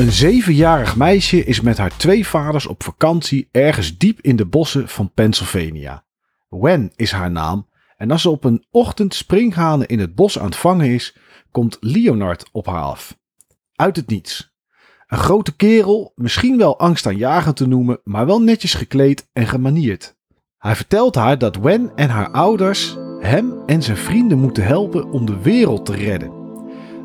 Een 0.00 0.12
zevenjarig 0.12 0.96
meisje 0.96 1.44
is 1.44 1.60
met 1.60 1.78
haar 1.78 1.96
twee 1.96 2.26
vaders 2.26 2.66
op 2.66 2.82
vakantie 2.82 3.48
ergens 3.50 3.98
diep 3.98 4.20
in 4.20 4.36
de 4.36 4.46
bossen 4.46 4.88
van 4.88 5.10
Pennsylvania. 5.14 6.04
Wen 6.48 6.92
is 6.96 7.12
haar 7.12 7.30
naam 7.30 7.66
en 7.96 8.10
als 8.10 8.22
ze 8.22 8.30
op 8.30 8.44
een 8.44 8.64
ochtend 8.70 9.14
springhanen 9.14 9.86
in 9.86 9.98
het 9.98 10.14
bos 10.14 10.38
aan 10.38 10.44
het 10.44 10.56
vangen 10.56 10.86
is, 10.86 11.16
komt 11.50 11.76
Leonard 11.80 12.48
op 12.52 12.66
haar 12.66 12.82
af. 12.82 13.18
Uit 13.74 13.96
het 13.96 14.08
niets. 14.08 14.54
Een 15.06 15.18
grote 15.18 15.56
kerel, 15.56 16.12
misschien 16.14 16.58
wel 16.58 16.78
angstaanjagend 16.78 17.56
te 17.56 17.66
noemen, 17.66 18.00
maar 18.04 18.26
wel 18.26 18.42
netjes 18.42 18.74
gekleed 18.74 19.28
en 19.32 19.46
gemanierd. 19.46 20.16
Hij 20.58 20.76
vertelt 20.76 21.14
haar 21.14 21.38
dat 21.38 21.56
Wen 21.56 21.92
en 21.94 22.08
haar 22.08 22.30
ouders 22.30 22.96
hem 23.18 23.54
en 23.66 23.82
zijn 23.82 23.96
vrienden 23.96 24.38
moeten 24.38 24.64
helpen 24.64 25.10
om 25.10 25.26
de 25.26 25.40
wereld 25.40 25.86
te 25.86 25.94
redden. 25.94 26.39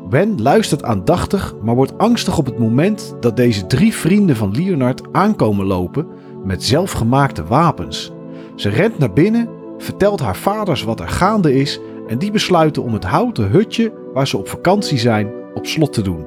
Wen 0.08 0.42
luistert 0.42 0.82
aandachtig, 0.82 1.54
maar 1.62 1.74
wordt 1.74 1.98
angstig 1.98 2.38
op 2.38 2.46
het 2.46 2.58
moment 2.58 3.16
dat 3.20 3.36
deze 3.36 3.66
drie 3.66 3.94
vrienden 3.94 4.36
van 4.36 4.52
Leonard 4.52 5.02
aankomen 5.12 5.66
lopen 5.66 6.06
met 6.44 6.64
zelfgemaakte 6.64 7.44
wapens. 7.44 8.12
Ze 8.54 8.68
rent 8.68 8.98
naar 8.98 9.12
binnen, 9.12 9.48
vertelt 9.78 10.20
haar 10.20 10.36
vaders 10.36 10.82
wat 10.82 11.00
er 11.00 11.08
gaande 11.08 11.54
is 11.54 11.80
en 12.08 12.18
die 12.18 12.30
besluiten 12.30 12.82
om 12.82 12.92
het 12.92 13.04
houten 13.04 13.50
hutje 13.50 13.92
waar 14.12 14.26
ze 14.26 14.38
op 14.38 14.48
vakantie 14.48 14.98
zijn 14.98 15.30
op 15.54 15.66
slot 15.66 15.92
te 15.92 16.02
doen. 16.02 16.26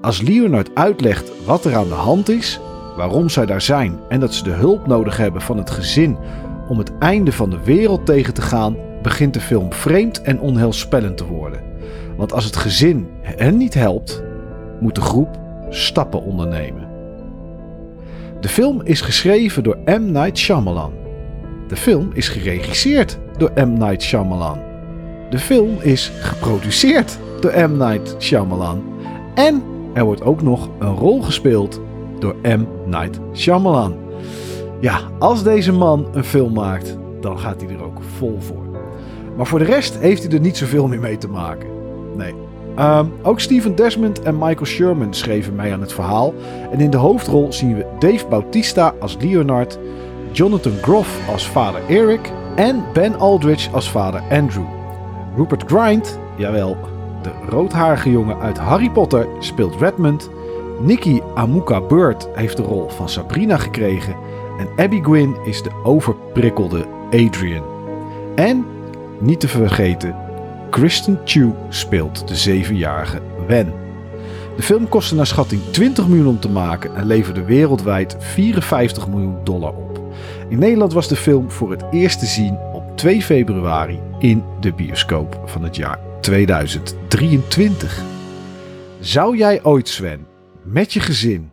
Als 0.00 0.22
Leonard 0.22 0.70
uitlegt 0.74 1.32
wat 1.44 1.64
er 1.64 1.76
aan 1.76 1.88
de 1.88 1.94
hand 1.94 2.28
is, 2.28 2.60
waarom 2.96 3.28
zij 3.28 3.46
daar 3.46 3.62
zijn 3.62 4.00
en 4.08 4.20
dat 4.20 4.34
ze 4.34 4.44
de 4.44 4.50
hulp 4.50 4.86
nodig 4.86 5.16
hebben 5.16 5.42
van 5.42 5.56
het 5.56 5.70
gezin 5.70 6.16
om 6.68 6.78
het 6.78 6.98
einde 6.98 7.32
van 7.32 7.50
de 7.50 7.58
wereld 7.64 8.06
tegen 8.06 8.34
te 8.34 8.42
gaan, 8.42 8.76
begint 9.02 9.34
de 9.34 9.40
film 9.40 9.72
vreemd 9.72 10.22
en 10.22 10.40
onheilspellend 10.40 11.16
te 11.16 11.26
worden. 11.26 11.74
Want 12.16 12.32
als 12.32 12.44
het 12.44 12.56
gezin 12.56 13.08
hen 13.20 13.56
niet 13.56 13.74
helpt, 13.74 14.22
moet 14.80 14.94
de 14.94 15.00
groep 15.00 15.38
stappen 15.70 16.22
ondernemen. 16.22 16.88
De 18.40 18.48
film 18.48 18.80
is 18.84 19.00
geschreven 19.00 19.62
door 19.62 19.78
M. 19.84 20.12
Night 20.12 20.38
Shyamalan. 20.38 20.92
De 21.68 21.76
film 21.76 22.10
is 22.12 22.28
geregisseerd 22.28 23.18
door 23.36 23.50
M. 23.54 23.72
Night 23.72 24.02
Shyamalan. 24.02 24.58
De 25.30 25.38
film 25.38 25.76
is 25.80 26.12
geproduceerd 26.20 27.18
door 27.40 27.68
M. 27.68 27.76
Night 27.76 28.14
Shyamalan. 28.18 28.82
En 29.34 29.62
er 29.94 30.04
wordt 30.04 30.22
ook 30.22 30.42
nog 30.42 30.68
een 30.78 30.94
rol 30.94 31.22
gespeeld 31.22 31.80
door 32.18 32.36
M. 32.42 32.64
Night 32.86 33.20
Shyamalan. 33.34 33.96
Ja, 34.80 35.00
als 35.18 35.42
deze 35.42 35.72
man 35.72 36.08
een 36.12 36.24
film 36.24 36.52
maakt, 36.52 36.96
dan 37.20 37.38
gaat 37.38 37.60
hij 37.60 37.70
er 37.70 37.84
ook 37.84 37.98
vol 38.16 38.36
voor. 38.40 38.64
Maar 39.36 39.46
voor 39.46 39.58
de 39.58 39.64
rest 39.64 39.98
heeft 39.98 40.22
hij 40.22 40.32
er 40.32 40.40
niet 40.40 40.56
zoveel 40.56 40.88
meer 40.88 41.00
mee 41.00 41.18
te 41.18 41.28
maken. 41.28 41.75
Nee. 42.16 42.34
Um, 42.78 43.12
ook 43.22 43.40
Steven 43.40 43.74
Desmond 43.74 44.22
en 44.22 44.38
Michael 44.38 44.66
Sherman 44.66 45.14
schreven 45.14 45.54
mee 45.54 45.72
aan 45.72 45.80
het 45.80 45.92
verhaal. 45.92 46.34
En 46.70 46.80
in 46.80 46.90
de 46.90 46.96
hoofdrol 46.96 47.52
zien 47.52 47.76
we 47.76 47.86
Dave 47.98 48.26
Bautista 48.28 48.94
als 49.00 49.16
Leonard, 49.20 49.78
Jonathan 50.32 50.72
Groff 50.82 51.28
als 51.28 51.48
vader 51.48 51.80
Eric 51.88 52.32
en 52.54 52.84
Ben 52.92 53.18
Aldridge 53.18 53.70
als 53.70 53.90
vader 53.90 54.22
Andrew. 54.30 54.64
Rupert 55.36 55.64
Grint, 55.66 56.18
jawel, 56.36 56.76
de 57.22 57.30
roodharige 57.48 58.10
jongen 58.10 58.40
uit 58.40 58.58
Harry 58.58 58.90
Potter, 58.90 59.26
speelt 59.38 59.76
Redmond. 59.80 60.30
Nikki 60.80 61.22
Amuka 61.34 61.80
Bird 61.80 62.28
heeft 62.34 62.56
de 62.56 62.62
rol 62.62 62.88
van 62.88 63.08
Sabrina 63.08 63.56
gekregen. 63.56 64.14
En 64.58 64.84
Abby 64.84 65.02
Gwyn 65.02 65.36
is 65.44 65.62
de 65.62 65.70
overprikkelde 65.82 66.84
Adrian. 67.10 67.64
En, 68.34 68.66
niet 69.18 69.40
te 69.40 69.48
vergeten, 69.48 70.16
Kristen 70.70 71.20
Chu 71.24 71.52
speelt 71.68 72.28
de 72.28 72.36
zevenjarige 72.36 73.22
Wen. 73.46 73.72
De 74.56 74.62
film 74.62 74.88
kostte 74.88 75.14
naar 75.14 75.26
schatting 75.26 75.62
20 75.70 76.08
miljoen 76.08 76.26
om 76.26 76.40
te 76.40 76.48
maken 76.48 76.94
en 76.94 77.06
leverde 77.06 77.44
wereldwijd 77.44 78.16
54 78.18 79.08
miljoen 79.08 79.44
dollar 79.44 79.74
op. 79.74 80.00
In 80.48 80.58
Nederland 80.58 80.92
was 80.92 81.08
de 81.08 81.16
film 81.16 81.50
voor 81.50 81.70
het 81.70 81.84
eerst 81.90 82.18
te 82.18 82.26
zien 82.26 82.58
op 82.72 82.96
2 82.96 83.22
februari 83.22 84.00
in 84.18 84.44
de 84.60 84.72
bioscoop 84.72 85.40
van 85.44 85.62
het 85.62 85.76
jaar 85.76 85.98
2023. 86.20 88.02
Zou 89.00 89.36
jij 89.36 89.64
ooit, 89.64 89.88
Sven, 89.88 90.26
met 90.62 90.92
je 90.92 91.00
gezin 91.00 91.50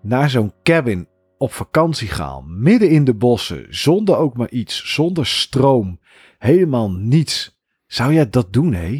naar 0.00 0.30
zo'n 0.30 0.52
cabin 0.62 1.06
op 1.38 1.52
vakantie 1.52 2.08
gaan, 2.08 2.62
midden 2.62 2.90
in 2.90 3.04
de 3.04 3.14
bossen, 3.14 3.66
zonder 3.68 4.16
ook 4.16 4.36
maar 4.36 4.50
iets, 4.50 4.92
zonder 4.94 5.26
stroom, 5.26 6.00
helemaal 6.38 6.90
niets? 6.90 7.51
Zou 7.92 8.14
jij 8.14 8.30
dat 8.30 8.52
doen, 8.52 8.72
hé? 8.74 8.98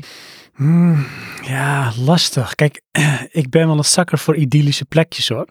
Hmm, 0.54 1.06
ja, 1.42 1.92
lastig. 1.98 2.54
Kijk, 2.54 2.80
ik 3.30 3.50
ben 3.50 3.66
wel 3.66 3.76
een 3.78 3.84
zakker 3.84 4.18
voor 4.18 4.36
idyllische 4.36 4.84
plekjes 4.84 5.28
hoor. 5.28 5.46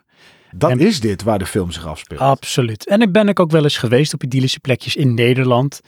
Dat 0.52 0.70
En- 0.72 0.80
is 0.80 1.00
dit 1.00 1.24
waar 1.24 1.40
de 1.40 1.46
film 1.46 1.72
zich 1.72 1.86
afspeelt. 1.88 2.20
Absoluut. 2.20 2.88
En 2.88 3.02
ik 3.02 3.12
ben 3.12 3.28
ik 3.28 3.40
ook 3.40 3.52
wel 3.52 3.64
eens 3.64 3.78
geweest 3.78 4.14
op 4.14 4.24
idyllische 4.24 4.60
plekjes 4.60 4.96
in 4.96 5.14
Nederland. 5.14 5.82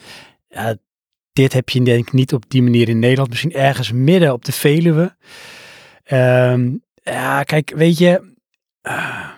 Ja, 0.50 0.76
dit 1.34 1.54
heb 1.54 1.70
je 1.70 1.82
denk 1.82 2.08
ik 2.08 2.14
niet 2.14 2.34
op 2.34 2.44
die 2.48 2.62
manier 2.64 2.90
in 2.90 3.00
Nederland. 3.00 3.30
Misschien 3.30 3.54
ergens 3.54 3.92
midden 3.92 4.34
op 4.34 4.46
de 4.46 4.52
Veluwe. 4.52 5.16
Ehm, 6.04 6.72
ja, 7.04 7.44
kijk, 7.44 7.74
weet 7.76 7.98
je... 7.98 8.34
ah, 8.82 9.30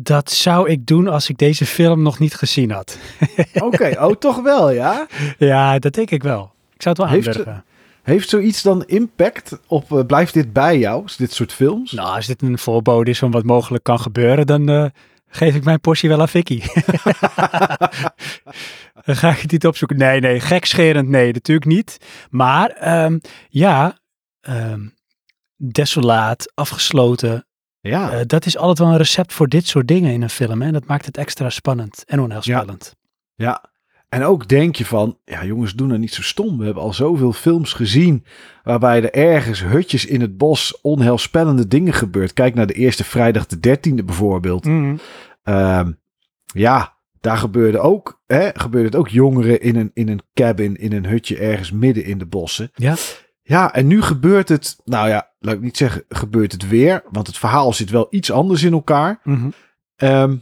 dat 0.00 0.30
zou 0.30 0.68
ik 0.70 0.86
doen 0.86 1.08
als 1.08 1.28
ik 1.28 1.38
deze 1.38 1.66
film 1.66 2.02
nog 2.02 2.18
niet 2.18 2.34
gezien 2.34 2.70
had. 2.70 2.98
Oké, 3.54 3.96
oh 3.98 4.14
toch 4.14 4.42
wel, 4.42 4.70
ja? 4.70 5.06
ja, 5.38 5.78
dat 5.78 5.92
denk 5.94 6.10
ik 6.10 6.22
wel. 6.22 6.51
Ik 6.82 6.88
zou 6.88 6.94
het 6.98 7.04
wel 7.06 7.22
Heeft- 7.22 7.38
aandurven. 7.38 7.64
Heeft 8.02 8.28
zoiets 8.28 8.62
dan 8.62 8.84
impact 8.84 9.58
op, 9.66 9.92
eh, 9.92 10.06
blijft 10.06 10.34
dit 10.34 10.52
bij 10.52 10.78
jou, 10.78 11.06
dit 11.16 11.32
soort 11.32 11.52
films? 11.52 11.92
Nou, 11.92 12.16
als 12.16 12.26
dit 12.26 12.42
een 12.42 12.58
voorbode 12.58 13.10
is 13.10 13.18
van 13.18 13.30
wat 13.30 13.44
mogelijk 13.44 13.84
kan 13.84 14.00
gebeuren, 14.00 14.46
dan 14.46 14.68
eh, 14.68 14.86
geef 15.28 15.54
ik 15.54 15.64
mijn 15.64 15.80
portie 15.80 16.08
wel 16.08 16.20
aan 16.20 16.28
Vicky. 16.28 16.60
dan 19.04 19.16
ga 19.16 19.30
ik 19.30 19.38
het 19.38 19.50
niet 19.50 19.66
opzoeken. 19.66 19.96
Nee, 19.96 20.20
nee, 20.20 20.40
gekscherend, 20.40 21.08
nee, 21.08 21.32
natuurlijk 21.32 21.66
niet. 21.66 21.98
Maar 22.30 22.70
ehm, 22.70 23.18
ja, 23.48 23.98
ehm, 24.40 24.88
desolaat, 25.56 26.52
afgesloten. 26.54 27.46
ja. 27.80 28.10
eh, 28.12 28.20
dat 28.26 28.46
is 28.46 28.56
altijd 28.56 28.78
wel 28.78 28.88
een 28.88 28.96
recept 28.96 29.32
voor 29.32 29.48
dit 29.48 29.66
soort 29.66 29.88
dingen 29.88 30.12
in 30.12 30.22
een 30.22 30.30
film. 30.30 30.60
Hè? 30.60 30.66
En 30.66 30.72
dat 30.72 30.86
maakt 30.86 31.06
het 31.06 31.16
extra 31.16 31.50
spannend 31.50 32.04
en 32.06 32.20
onheilspellend. 32.20 32.94
Ja, 33.34 33.71
en 34.12 34.24
ook 34.24 34.48
denk 34.48 34.76
je 34.76 34.84
van, 34.84 35.18
ja 35.24 35.44
jongens, 35.44 35.74
doe 35.74 35.86
nou 35.86 35.98
niet 35.98 36.14
zo 36.14 36.22
stom. 36.22 36.58
We 36.58 36.64
hebben 36.64 36.82
al 36.82 36.92
zoveel 36.92 37.32
films 37.32 37.72
gezien 37.72 38.24
waarbij 38.62 39.02
er 39.02 39.12
ergens 39.12 39.64
hutjes 39.64 40.06
in 40.06 40.20
het 40.20 40.36
bos 40.36 40.80
onheilspellende 40.80 41.68
dingen 41.68 41.92
gebeurt. 41.92 42.32
Kijk 42.32 42.54
naar 42.54 42.66
de 42.66 42.72
eerste 42.72 43.04
vrijdag 43.04 43.46
de 43.46 43.56
13e 43.60 44.04
bijvoorbeeld. 44.04 44.64
Mhm. 44.64 44.96
Ehm, 45.42 45.92
ja, 46.44 46.96
daar 47.20 47.36
gebeurde 47.36 47.78
ook, 47.78 48.22
hè, 48.26 48.50
gebeurde 48.54 48.86
het 48.86 48.96
ook 48.96 49.08
jongeren 49.08 49.60
in 49.60 49.76
een, 49.76 49.90
in 49.94 50.08
een 50.08 50.22
cabin, 50.34 50.76
in 50.76 50.92
een 50.92 51.06
hutje 51.06 51.38
ergens 51.38 51.70
midden 51.70 52.04
in 52.04 52.18
de 52.18 52.26
bossen. 52.26 52.70
Ja. 52.74 52.94
Ja, 53.42 53.74
en 53.74 53.86
nu 53.86 54.02
gebeurt 54.02 54.48
het, 54.48 54.76
nou 54.84 55.08
ja, 55.08 55.30
laat 55.38 55.54
ik 55.54 55.60
niet 55.60 55.76
zeggen 55.76 56.04
gebeurt 56.08 56.52
het 56.52 56.68
weer, 56.68 57.02
want 57.10 57.26
het 57.26 57.38
verhaal 57.38 57.72
zit 57.72 57.90
wel 57.90 58.06
iets 58.10 58.30
anders 58.30 58.62
in 58.62 58.72
elkaar. 58.72 59.20
Mhm. 59.24 59.50
Ehm, 59.96 60.36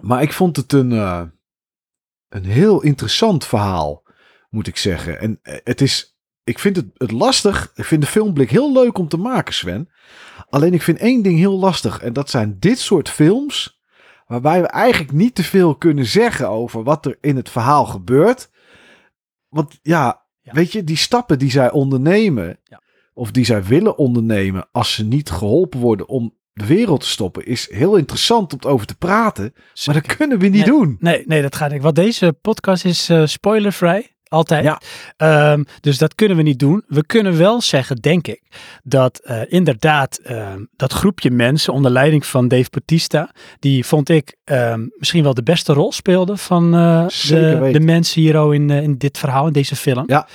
maar 0.00 0.22
ik 0.22 0.32
vond 0.32 0.56
het 0.56 0.72
een, 0.72 0.92
eh, 0.92 1.22
een 2.28 2.44
heel 2.44 2.82
interessant 2.82 3.44
verhaal, 3.44 4.02
moet 4.50 4.66
ik 4.66 4.76
zeggen. 4.76 5.20
En 5.20 5.38
eh, 5.42 5.56
het 5.64 5.80
is, 5.80 6.18
ik 6.44 6.58
vind 6.58 6.76
het, 6.76 6.86
het 6.94 7.10
lastig. 7.10 7.72
Ik 7.74 7.84
vind 7.84 8.02
de 8.02 8.08
filmblik 8.08 8.50
heel 8.50 8.72
leuk 8.72 8.98
om 8.98 9.08
te 9.08 9.16
maken, 9.16 9.54
Sven. 9.54 9.88
Alleen 10.48 10.74
ik 10.74 10.82
vind 10.82 10.98
één 10.98 11.22
ding 11.22 11.38
heel 11.38 11.58
lastig. 11.58 12.00
En 12.02 12.12
dat 12.12 12.30
zijn 12.30 12.56
dit 12.58 12.78
soort 12.78 13.08
films. 13.08 13.80
Waarbij 14.26 14.60
we 14.60 14.66
eigenlijk 14.66 15.12
niet 15.12 15.34
te 15.34 15.44
veel 15.44 15.76
kunnen 15.76 16.06
zeggen 16.06 16.48
over 16.48 16.82
wat 16.82 17.06
er 17.06 17.18
in 17.20 17.36
het 17.36 17.50
verhaal 17.50 17.84
gebeurt. 17.86 18.50
Want 19.48 19.78
ja, 19.82 20.26
Ja. 20.40 20.52
weet 20.52 20.72
je, 20.72 20.84
die 20.84 20.96
stappen 20.96 21.38
die 21.38 21.50
zij 21.50 21.70
ondernemen. 21.70 22.58
Ja. 22.64 22.82
Of 23.14 23.30
die 23.30 23.44
zij 23.44 23.64
willen 23.64 23.98
ondernemen. 23.98 24.68
als 24.72 24.94
ze 24.94 25.04
niet 25.04 25.30
geholpen 25.30 25.80
worden 25.80 26.08
om 26.08 26.37
de 26.58 26.66
wereld 26.66 27.00
te 27.00 27.08
stoppen. 27.08 27.46
is 27.46 27.68
heel 27.72 27.96
interessant 27.96 28.52
om 28.52 28.58
het 28.58 28.68
over 28.68 28.86
te 28.86 28.96
praten. 28.96 29.54
Maar 29.86 29.94
dat 29.94 30.16
kunnen 30.16 30.38
we 30.38 30.44
niet 30.46 30.54
Nee. 30.54 30.64
doen. 30.78 30.96
Nee, 31.00 31.22
nee, 31.26 31.42
dat 31.42 31.56
gaat 31.56 31.70
niet. 31.72 31.82
Want 31.82 31.94
deze 31.96 32.36
podcast 32.40 32.84
is 32.84 33.08
eh, 33.08 33.26
spoilervrij. 33.26 34.16
Altijd. 34.28 34.64
Ja. 34.64 34.80
Ehm, 35.16 35.62
dus 35.80 35.98
dat 35.98 36.14
kunnen 36.14 36.36
we 36.36 36.42
niet 36.42 36.58
doen. 36.58 36.82
We 36.86 37.06
kunnen 37.06 37.36
wel 37.38 37.60
zeggen, 37.60 37.96
denk 37.96 38.26
ik, 38.26 38.42
dat 38.82 39.18
eh, 39.18 39.40
inderdaad 39.48 40.16
ehm, 40.16 40.64
dat 40.76 40.92
groepje 40.92 41.30
mensen 41.30 41.72
onder 41.72 41.90
leiding 41.90 42.26
van 42.26 42.48
Dave 42.48 42.68
Bautista, 42.70 43.30
die 43.58 43.84
vond 43.86 44.08
ik 44.08 44.36
ehm, 44.44 44.86
misschien 44.98 45.22
wel 45.22 45.34
de 45.34 45.42
beste 45.42 45.72
rol 45.72 45.92
speelde 45.92 46.36
van 46.36 46.74
eh, 46.74 47.06
de, 47.72 47.80
mensen 47.80 48.20
hier 48.20 48.54
in, 48.54 48.70
in 48.70 48.98
dit 48.98 49.18
verhaal, 49.18 49.46
in 49.46 49.52
deze 49.52 49.76
film. 49.76 50.04
Ja. 50.06 50.28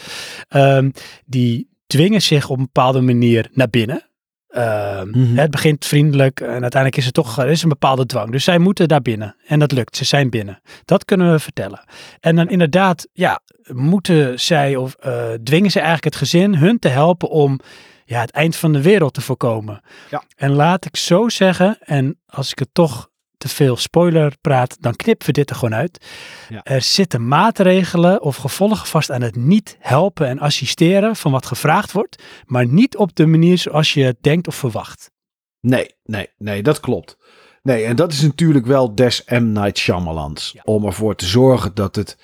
Die 1.25 1.69
dwingen 1.87 2.21
zich 2.21 2.49
op 2.49 2.57
een 2.57 2.63
bepaalde 2.63 3.01
manier 3.01 3.49
naar 3.51 3.69
binnen. 3.69 4.12
Ehm, 4.53 5.09
Mhm. 5.09 5.38
Het 5.38 5.51
begint 5.51 5.85
vriendelijk 5.85 6.39
en 6.39 6.61
uiteindelijk 6.61 6.97
is 6.97 7.05
er 7.05 7.11
toch 7.11 7.38
er 7.38 7.50
is 7.50 7.63
een 7.63 7.69
bepaalde 7.69 8.05
dwang. 8.05 8.31
Dus 8.31 8.44
zij 8.44 8.57
moeten 8.57 8.88
daar 8.88 9.01
binnen 9.01 9.35
en 9.47 9.59
dat 9.59 9.71
lukt. 9.71 9.95
Ze 9.97 10.05
zijn 10.05 10.29
binnen. 10.29 10.61
Dat 10.85 11.05
kunnen 11.05 11.31
we 11.31 11.39
vertellen. 11.39 11.83
En 12.19 12.35
dan 12.35 12.50
inderdaad, 12.50 13.07
ja, 13.13 13.39
moeten 13.67 14.39
zij 14.39 14.75
of 14.75 14.94
eh, 14.94 15.31
dwingen 15.44 15.71
ze 15.71 15.77
eigenlijk 15.79 16.05
het 16.05 16.15
gezin 16.15 16.55
hun 16.55 16.79
te 16.79 16.88
helpen 16.88 17.29
om 17.29 17.59
ja, 18.05 18.19
het 18.21 18.31
eind 18.31 18.55
van 18.55 18.73
de 18.73 18.81
wereld 18.81 19.13
te 19.13 19.21
voorkomen. 19.21 19.81
Ja. 20.09 20.23
En 20.35 20.51
laat 20.51 20.85
ik 20.85 20.97
zo 20.97 21.29
zeggen, 21.29 21.77
en 21.79 22.19
als 22.25 22.51
ik 22.51 22.59
het 22.59 22.69
toch 22.71 23.09
te 23.43 23.49
veel 23.49 23.75
spoiler 23.75 24.35
praat, 24.41 24.77
dan 24.79 24.95
knippen 24.95 25.27
we 25.27 25.33
dit 25.33 25.49
er 25.49 25.55
gewoon 25.55 25.75
uit. 25.75 26.05
Ja. 26.49 26.63
Er 26.63 26.81
zitten 26.81 27.27
maatregelen 27.27 28.21
of 28.21 28.35
gevolgen 28.35 28.87
vast 28.87 29.11
aan 29.11 29.21
het 29.21 29.35
niet 29.35 29.77
helpen 29.79 30.27
en 30.27 30.39
assisteren 30.39 31.15
van 31.15 31.31
wat 31.31 31.45
gevraagd 31.45 31.91
wordt, 31.91 32.23
maar 32.45 32.67
niet 32.67 32.97
op 32.97 33.15
de 33.15 33.25
manier 33.25 33.57
zoals 33.57 33.93
je 33.93 34.15
denkt 34.21 34.47
of 34.47 34.55
verwacht. 34.55 35.11
Nee, 35.59 35.95
nee, 36.03 36.29
nee, 36.37 36.63
dat 36.63 36.79
klopt. 36.79 37.17
Nee, 37.61 37.83
en 37.83 37.95
dat 37.95 38.11
is 38.11 38.21
natuurlijk 38.21 38.65
wel 38.65 38.95
des 38.95 39.23
M. 39.25 39.51
Night 39.51 39.77
Shyamalans. 39.77 40.51
Ja. 40.51 40.61
Om 40.65 40.85
ervoor 40.85 41.15
te 41.15 41.25
zorgen 41.25 41.73
dat 41.73 41.95
het, 41.95 42.17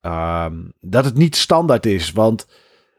ehm, 0.00 0.56
dat 0.80 1.04
het 1.04 1.16
niet 1.16 1.36
standaard 1.36 1.86
is. 1.86 2.12
Want, 2.12 2.46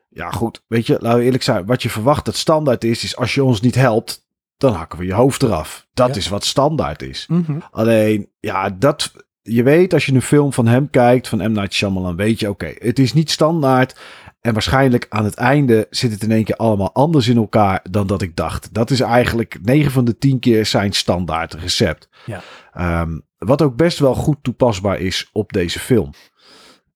ja 0.10 0.32
goed, 0.32 0.64
weet 0.68 0.88
je, 0.88 0.98
laten 1.00 1.20
we 1.20 1.26
eerlijk 1.26 1.44
zijn. 1.44 1.66
Wat 1.66 1.82
je 1.82 1.90
verwacht 1.90 2.26
dat 2.26 2.36
standaard 2.36 2.84
is, 2.84 3.04
is 3.04 3.16
als 3.16 3.34
je 3.34 3.44
ons 3.44 3.62
niet 3.62 3.76
helpt, 3.76 4.21
dan 4.62 4.74
hakken 4.74 5.00
we 5.00 5.06
je 5.06 5.14
hoofd 5.14 5.44
eraf. 5.44 5.88
Dat 5.94 6.10
Ja. 6.10 6.16
is 6.16 6.28
wat 6.28 6.46
standaard 6.46 7.02
is. 7.02 7.26
Mhm. 7.30 7.58
Alleen, 7.72 8.30
ja, 8.40 8.70
dat... 8.70 9.12
Je 9.44 9.64
weet, 9.64 9.94
als 9.94 10.06
je 10.06 10.14
een 10.14 10.22
film 10.22 10.54
van 10.54 10.68
hem 10.68 10.90
kijkt, 10.90 11.28
van 11.28 11.38
M. 11.38 11.52
Night 11.52 11.74
Shyamalan, 11.74 12.16
weet 12.16 12.40
je, 12.40 12.50
oké, 12.50 12.74
het 12.78 13.00
is 13.00 13.14
niet 13.14 13.32
standaard. 13.32 14.00
En 14.42 14.54
waarschijnlijk 14.54 15.06
aan 15.10 15.24
het 15.24 15.36
einde 15.36 15.88
zit 15.90 16.12
het 16.12 16.24
in 16.24 16.32
één 16.32 16.44
keer 16.44 16.56
allemaal 16.56 16.94
anders 16.94 17.28
in 17.28 17.38
elkaar 17.38 17.86
dan 17.90 18.08
dat 18.08 18.22
ik 18.22 18.36
dacht. 18.36 18.74
Dat 18.74 18.90
is 18.90 19.00
eigenlijk 19.00 19.58
9 19.62 19.92
van 19.92 20.06
de 20.06 20.18
10 20.18 20.40
keer 20.40 20.66
zijn 20.66 20.94
standaard 20.94 21.54
recept. 21.54 22.10
Ja. 22.26 22.42
Ehm, 22.74 23.20
wat 23.38 23.62
ook 23.62 23.76
best 23.76 24.00
wel 24.00 24.16
goed 24.16 24.38
toepasbaar 24.42 25.00
is 25.00 25.30
op 25.32 25.54
deze 25.54 25.80
film. 25.80 26.12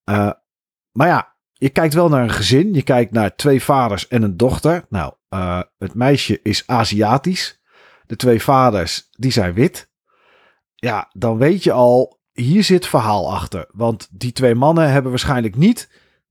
Eh, 0.04 0.32
maar 0.92 1.08
ja, 1.08 1.35
je 1.58 1.70
kijkt 1.70 1.94
wel 1.94 2.10
naar 2.10 2.24
een 2.24 2.30
gezin. 2.30 2.74
Je 2.74 2.82
kijkt 2.84 3.12
naar 3.12 3.36
twee 3.36 3.64
vaders 3.64 4.08
en 4.08 4.24
een 4.24 4.38
dochter. 4.38 4.86
Nou, 4.90 5.14
eh, 5.30 5.62
het 5.78 5.94
meisje 5.94 6.40
is 6.44 6.64
Aziatisch. 6.68 7.60
De 8.06 8.16
twee 8.16 8.42
vaders, 8.42 9.08
die 9.12 9.32
zijn 9.32 9.54
wit. 9.54 9.90
Ja, 10.76 11.10
dan 11.14 11.38
weet 11.38 11.64
je 11.64 11.72
al, 11.72 12.20
hier 12.34 12.64
zit 12.64 12.88
verhaal 12.88 13.34
achter. 13.34 13.66
Want 13.72 14.08
die 14.12 14.32
twee 14.32 14.56
mannen 14.56 14.92
hebben 14.92 15.12
waarschijnlijk 15.12 15.56
niet 15.56 15.90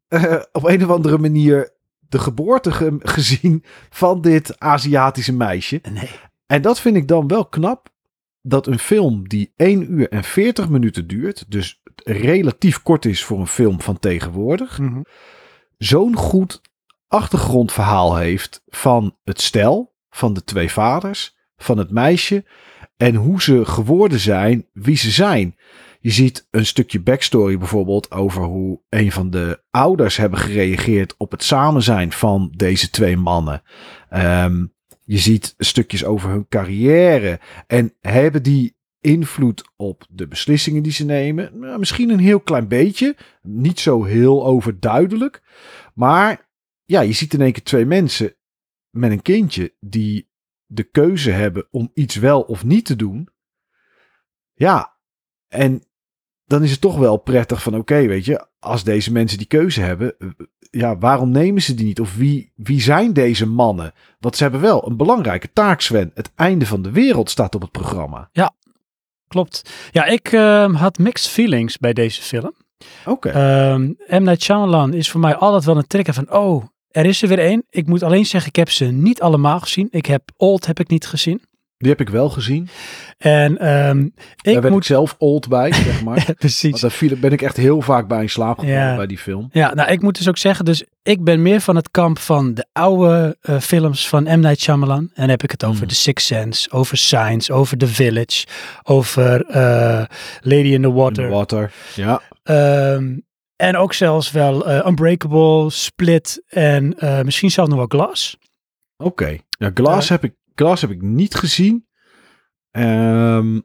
eh, 0.09 0.37
op 0.53 0.65
een 0.65 0.85
of 0.85 0.91
andere 0.91 1.19
manier 1.19 1.73
de 2.09 2.19
geboorte 2.19 2.73
ge- 2.73 2.97
gezien 2.99 3.65
van 3.91 4.21
dit 4.21 4.61
Aziatische 4.61 5.33
meisje. 5.33 5.81
Nee. 5.93 6.11
En 6.47 6.63
dat 6.63 6.81
vind 6.81 6.97
ik 6.97 7.09
dan 7.09 7.29
wel 7.29 7.47
knap. 7.47 7.93
Dat 8.43 8.67
een 8.67 8.79
film 8.79 9.29
die 9.29 9.53
1 9.57 9.93
uur 9.93 10.09
en 10.09 10.25
40 10.25 10.69
minuten 10.69 11.07
duurt, 11.07 11.45
dus 11.49 11.81
relatief 12.05 12.83
kort 12.83 13.05
is 13.05 13.25
voor 13.25 13.41
een 13.41 13.47
film 13.47 13.81
van 13.81 13.99
tegenwoordig, 13.99 14.79
Mhm. 14.79 15.01
zo'n 15.79 16.17
goed 16.17 16.61
achtergrondverhaal 17.09 18.17
heeft 18.17 18.63
van 18.67 19.17
het 19.25 19.41
stel, 19.41 19.95
van 20.11 20.35
de 20.35 20.45
twee 20.45 20.71
vaders, 20.71 21.37
van 21.57 21.79
het 21.79 21.91
meisje 21.91 22.45
en 22.97 23.15
hoe 23.15 23.43
ze 23.43 23.65
geworden 23.65 24.19
zijn, 24.21 24.67
wie 24.73 24.97
ze 24.97 25.11
zijn. 25.11 25.57
Je 26.01 26.11
ziet 26.11 26.49
een 26.51 26.67
stukje 26.67 27.01
backstory 27.01 27.59
bijvoorbeeld 27.59 28.11
over 28.11 28.43
hoe 28.43 28.81
een 28.89 29.13
van 29.13 29.31
de 29.31 29.63
ouders 29.71 30.17
hebben 30.17 30.39
gereageerd 30.39 31.15
op 31.17 31.31
het 31.31 31.43
samen 31.43 31.83
zijn 31.83 32.13
van 32.13 32.53
deze 32.57 32.91
twee 32.91 33.17
mannen. 33.17 33.63
Ehm, 34.09 34.67
je 35.05 35.19
ziet 35.19 35.55
stukjes 35.59 36.05
over 36.05 36.31
hun 36.31 36.49
carrière 36.49 37.41
en 37.67 37.95
hebben 38.01 38.43
die 38.43 38.77
invloed 39.05 39.65
op 39.77 40.07
de 40.11 40.29
beslissingen 40.29 40.83
die 40.83 40.93
ze 40.93 41.05
nemen? 41.05 41.59
Nou, 41.59 41.79
misschien 41.79 42.11
een 42.11 42.19
heel 42.19 42.41
klein 42.41 42.69
beetje, 42.69 43.17
niet 43.43 43.81
zo 43.81 44.05
heel 44.05 44.47
overduidelijk, 44.47 45.43
maar 45.95 46.49
ja, 46.85 47.01
je 47.01 47.13
ziet 47.13 47.35
in 47.35 47.41
één 47.41 47.53
keer 47.53 47.63
twee 47.63 47.87
mensen 47.87 48.35
met 48.91 49.11
een 49.11 49.23
kindje 49.23 49.75
die 49.81 50.31
de 50.67 50.83
keuze 50.83 51.31
hebben 51.31 51.67
om 51.71 51.91
iets 51.95 52.15
wel 52.15 52.41
of 52.41 52.65
niet 52.65 52.85
te 52.85 52.97
doen. 52.97 53.29
Ja, 54.55 54.97
en 55.49 55.83
dan 56.45 56.63
is 56.63 56.71
het 56.71 56.81
toch 56.81 56.97
wel 56.97 57.17
prettig 57.17 57.63
van 57.63 57.77
oké, 57.77 58.07
weet 58.07 58.25
je, 58.25 58.47
als 58.59 58.85
deze 58.85 59.13
mensen 59.13 59.39
die 59.39 59.47
keuze 59.47 59.81
hebben, 59.81 60.17
ja, 60.71 60.99
waarom 60.99 61.31
nemen 61.31 61.63
ze 61.63 61.75
die 61.75 61.85
niet? 61.85 62.01
Of 62.01 62.17
wie, 62.17 62.53
wie 62.55 62.81
zijn 62.81 63.13
deze 63.13 63.47
mannen? 63.47 63.93
Want 64.19 64.37
ze 64.37 64.43
hebben 64.43 64.61
wel 64.61 64.87
een 64.87 64.97
belangrijke 64.97 65.53
taak, 65.53 65.81
Sven. 65.81 66.11
Het 66.15 66.33
einde 66.35 66.67
van 66.67 66.83
de 66.83 66.91
wereld 66.91 67.31
staat 67.31 67.55
op 67.55 67.61
het 67.61 67.71
programma. 67.71 68.29
Klopt. 69.35 69.71
Ja, 69.91 70.05
ik 70.05 70.33
ehm, 70.33 70.73
had 70.73 70.99
mixed 70.99 71.31
feelings 71.31 71.79
bij 71.79 71.93
deze 71.93 72.23
film. 72.23 72.55
Oké. 73.05 73.29
Ehm 73.29 73.83
M. 74.09 74.23
Night 74.23 74.43
Shyamalan 74.43 74.95
is 74.95 75.11
voor 75.11 75.21
mij 75.21 75.35
altijd 75.35 75.65
wel 75.65 75.77
een 75.77 75.87
trigger 75.87 76.15
van, 76.15 76.33
oh, 76.33 76.65
er 76.91 77.07
is 77.07 77.23
er 77.23 77.29
weer 77.29 77.39
één. 77.39 77.65
Ik 77.71 77.87
moet 77.87 78.03
alleen 78.03 78.27
zeggen, 78.27 78.49
ik 78.49 78.57
heb 78.57 78.71
ze 78.71 78.85
niet 78.85 79.21
allemaal 79.21 79.61
gezien. 79.61 79.89
Ik 79.91 80.07
heb 80.07 80.23
Old 80.37 80.67
heb 80.67 80.81
ik 80.81 80.89
niet 80.89 81.07
gezien. 81.07 81.43
Die 81.77 81.91
heb 81.91 82.01
ik 82.01 82.09
wel 82.09 82.31
gezien. 82.31 82.69
En 83.19 83.59
ehm, 83.59 84.09
Daar 84.37 84.55
ik 84.55 84.61
ben 84.61 84.71
moet... 84.71 84.81
ik 84.81 84.87
zelf 84.87 85.15
old 85.19 85.49
bij, 85.49 85.73
zeg 85.73 86.03
maar. 86.05 86.23
Want 86.27 86.39
Precies. 86.39 86.81
daar 86.81 86.91
viel, 86.91 87.17
ben 87.17 87.33
ik 87.33 87.43
echt 87.43 87.57
heel 87.57 87.81
vaak 87.81 88.09
bij 88.09 88.21
in 88.23 88.29
slaap 88.31 88.59
gevallen 88.59 88.81
Ja. 88.81 88.97
bij 88.97 89.07
die 89.07 89.19
film. 89.19 89.49
Ja, 89.53 89.75
nou, 89.75 89.91
ik 89.91 90.03
moet 90.03 90.17
dus 90.17 90.29
ook 90.29 90.37
zeggen, 90.39 90.65
dus 90.65 90.85
ik 91.03 91.25
ben 91.25 91.43
meer 91.43 91.61
van 91.61 91.77
het 91.77 91.91
kamp 91.91 92.19
van 92.19 92.55
de 92.55 92.67
oude 92.73 93.37
eh, 93.41 93.59
films 93.61 94.09
van 94.09 94.23
M. 94.23 94.41
Night 94.41 94.61
Shyamalan. 94.61 94.99
En 94.99 95.11
dan 95.15 95.29
heb 95.29 95.43
ik 95.43 95.51
het 95.51 95.65
over 95.65 95.83
Mm. 95.83 95.89
The 95.89 95.95
Sixth 95.95 96.27
Sense, 96.27 96.71
over 96.71 96.97
Signs, 96.97 97.51
over 97.51 97.77
The 97.79 97.87
Village, 97.87 98.47
over 98.83 99.45
eh, 99.45 100.05
Lady 100.41 100.69
in 100.73 100.83
the 100.83 100.93
Water. 100.93 101.29
Water. 101.29 101.73
Ja. 101.95 102.21
Ehm, 102.43 103.19
en 103.57 103.77
ook 103.77 103.93
zelfs 103.93 104.31
wel 104.31 104.67
eh, 104.69 104.87
Unbreakable, 104.87 105.71
Split 105.71 106.43
en 106.49 106.97
misschien 107.25 107.51
zelfs 107.51 107.71
nog 107.71 107.79
wel 107.79 108.01
Glass. 108.01 108.37
Oké. 108.97 109.37
Ja, 109.59 109.71
Glass, 109.75 110.09
heb 110.09 110.25
ik, 110.25 110.33
Glass 110.55 110.83
heb 110.83 110.91
ik 110.91 111.03
niet 111.03 111.35
gezien. 111.35 111.87
Ehm 112.71 113.59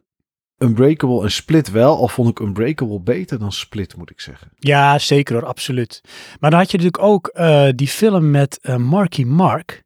Unbreakable 0.62 1.22
en 1.22 1.30
Split 1.30 1.70
wel. 1.70 1.96
Al 1.96 2.08
vond 2.08 2.28
ik 2.28 2.38
Unbreakable 2.38 3.00
beter 3.00 3.38
dan 3.38 3.52
Split, 3.52 3.96
moet 3.96 4.10
ik 4.10 4.20
zeggen. 4.20 4.50
Ja, 4.54 4.98
zeker 4.98 5.34
hoor, 5.34 5.46
absoluut. 5.46 6.00
Maar 6.40 6.50
dan 6.50 6.58
had 6.58 6.70
je 6.70 6.76
natuurlijk 6.76 7.04
ook 7.04 7.26
eh, 7.26 7.68
die 7.74 7.88
film 7.88 8.30
met 8.30 8.58
eh, 8.60 8.76
Marky 8.76 9.24
Mark, 9.24 9.82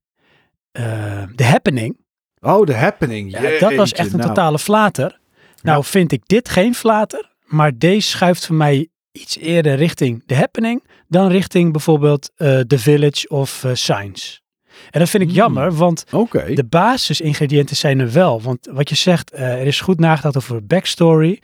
eh, 0.71 1.23
The 1.37 1.45
Happening. 1.45 1.97
Oh, 2.41 2.67
The 2.67 2.75
Happening. 2.75 3.31
Ja, 3.31 3.59
dat 3.59 3.75
was 3.75 3.93
echt 3.93 4.13
een 4.13 4.19
nou. 4.19 4.29
totale 4.29 4.59
flater. 4.59 5.21
Nou 5.63 5.85
vind 5.85 6.13
ik 6.13 6.23
dit 6.27 6.49
geen 6.49 6.75
flater, 6.75 7.33
maar 7.45 7.79
deze 7.79 8.09
schuift 8.09 8.47
voor 8.47 8.57
mij 8.57 8.89
iets 9.13 9.39
eerder 9.39 9.75
richting 9.75 10.23
The 10.27 10.35
Happening 10.35 10.85
dan 11.09 11.29
richting 11.29 11.73
bijvoorbeeld 11.73 12.33
The 12.37 12.79
Village 12.79 13.29
of 13.29 13.67
Signs. 13.73 14.44
En 14.91 15.01
dat 15.01 15.09
vind 15.09 15.23
ik 15.23 15.29
Hmm. 15.29 15.39
jammer, 15.39 15.73
want 15.73 16.05
de 16.55 16.67
basisingrediënten 16.69 17.77
zijn 17.77 18.01
er 18.01 18.13
wel. 18.13 18.43
Want 18.43 18.69
wat 18.73 18.89
je 18.89 18.95
zegt, 18.95 19.31
eh, 19.31 19.61
er 19.61 19.67
is 19.67 19.81
goed 19.81 19.99
nagedacht 20.01 20.37
over 20.37 20.67
backstory. 20.67 21.41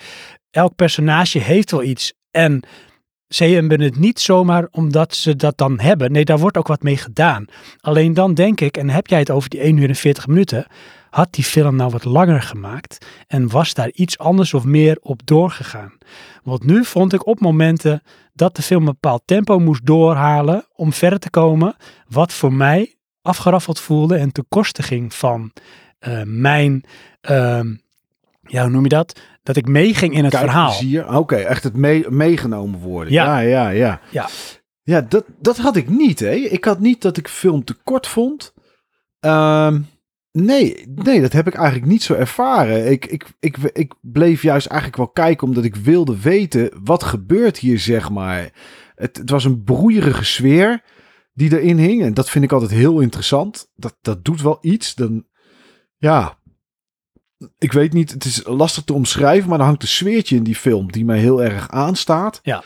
Elk 0.50 0.74
personage 0.74 1.38
heeft 1.38 1.70
wel 1.70 1.82
iets. 1.82 2.12
En 2.30 2.62
ze 3.28 3.44
hebben 3.44 3.80
het 3.80 3.98
niet 3.98 4.20
zomaar 4.20 4.68
omdat 4.70 5.14
ze 5.14 5.36
dat 5.36 5.58
dan 5.58 5.80
hebben. 5.80 6.12
Nee, 6.12 6.24
daar 6.24 6.38
wordt 6.38 6.56
ook 6.56 6.66
wat 6.66 6.82
mee 6.82 6.96
gedaan. 6.96 7.44
Alleen 7.80 8.14
dan 8.14 8.34
denk 8.34 8.60
ik, 8.60 8.76
en 8.76 8.88
heb 8.90 9.06
jij 9.06 9.18
het 9.18 9.30
over 9.30 9.50
die 9.50 9.64
1 9.64 9.76
uur 9.76 9.88
en 9.88 9.94
40 9.94 10.26
minuten. 10.26 10.66
Had 11.10 11.32
die 11.32 11.44
film 11.44 11.76
nou 11.76 11.90
wat 11.90 12.04
langer 12.04 12.42
gemaakt 12.42 13.06
en 13.26 13.48
was 13.50 13.74
daar 13.74 13.90
iets 13.92 14.18
anders 14.18 14.54
of 14.54 14.64
meer 14.64 14.98
op 15.02 15.20
doorgegaan? 15.26 15.92
Want 16.42 16.64
nu 16.64 16.84
vond 16.84 17.12
ik 17.12 17.26
op 17.26 17.40
momenten 17.40 18.02
dat 18.32 18.56
de 18.56 18.62
film 18.62 18.80
een 18.80 18.92
bepaald 19.00 19.22
tempo 19.24 19.58
moest 19.58 19.86
doorhalen 19.86 20.66
om 20.74 20.92
verder 20.92 21.18
te 21.18 21.30
komen, 21.30 21.76
wat 22.08 22.32
voor 22.32 22.52
mij 22.52 22.94
afgeraffeld 23.22 23.80
voelde 23.80 24.16
en 24.16 24.32
ten 24.32 24.44
koste 24.48 24.82
ging 24.82 25.14
van 25.14 25.52
eh, 25.98 26.22
mijn, 26.24 26.84
ehm, 27.20 27.74
ja, 28.42 28.62
hoe 28.62 28.70
noem 28.70 28.82
je 28.82 28.88
dat? 28.88 29.20
Dat 29.42 29.56
ik 29.56 29.66
meeging 29.66 30.14
in 30.14 30.24
het 30.24 30.36
verhaal. 30.36 30.72
Oké, 31.18 31.36
echt 31.36 31.64
het 31.64 31.76
mee- 31.76 32.10
meegenomen 32.10 32.80
worden. 32.80 33.12
Ja. 33.12 33.38
Ja, 33.38 33.48
ja, 33.48 33.68
ja. 33.68 34.00
Ja. 34.10 34.28
Ja, 34.82 35.00
dat, 35.00 35.24
dat 35.38 35.56
had 35.56 35.76
ik 35.76 35.88
niet, 35.88 36.20
hè. 36.20 36.30
Ik 36.30 36.64
had 36.64 36.80
niet 36.80 37.02
dat 37.02 37.16
ik 37.16 37.28
film 37.28 37.64
te 37.64 37.74
kort 37.84 38.06
vond. 38.06 38.54
Ehm, 39.20 39.80
nee, 40.32 40.84
nee, 40.94 41.20
dat 41.20 41.32
heb 41.32 41.46
ik 41.46 41.54
eigenlijk 41.54 41.86
niet 41.86 42.02
zo 42.02 42.14
ervaren. 42.14 42.90
Ik, 42.90 43.06
ik, 43.06 43.26
ik, 43.40 43.56
ik 43.72 43.92
bleef 44.00 44.42
juist 44.42 44.66
eigenlijk 44.66 44.98
wel 45.00 45.08
kijken 45.08 45.46
omdat 45.46 45.64
ik 45.64 45.76
wilde 45.76 46.20
weten... 46.20 46.70
wat 46.84 47.02
gebeurt 47.02 47.58
hier, 47.58 47.78
zeg 47.78 48.10
maar. 48.10 48.50
Het, 48.94 49.16
het 49.16 49.30
was 49.30 49.44
een 49.44 49.64
broeierige 49.64 50.24
sfeer 50.24 50.82
die 51.32 51.58
erin 51.58 51.78
hing. 51.78 52.02
En 52.02 52.14
dat 52.14 52.30
vind 52.30 52.44
ik 52.44 52.52
altijd 52.52 52.70
heel 52.70 53.00
interessant. 53.00 53.70
Dat, 53.74 53.98
dat 54.00 54.24
doet 54.24 54.42
wel 54.42 54.58
iets. 54.60 54.94
Dan, 54.94 55.26
ja, 55.96 56.38
ik 57.58 57.72
weet 57.72 57.92
niet, 57.92 58.10
het 58.10 58.24
is 58.24 58.44
lastig 58.44 58.84
te 58.84 58.92
omschrijven, 58.92 59.48
maar 59.48 59.58
er 59.58 59.64
hangt 59.64 59.82
een 59.82 59.88
sfeertje 59.88 60.36
in 60.36 60.42
die 60.42 60.56
film 60.56 60.92
die 60.92 61.04
mij 61.04 61.18
heel 61.18 61.42
erg 61.42 61.70
aanstaat. 61.70 62.40
Ja. 62.42 62.62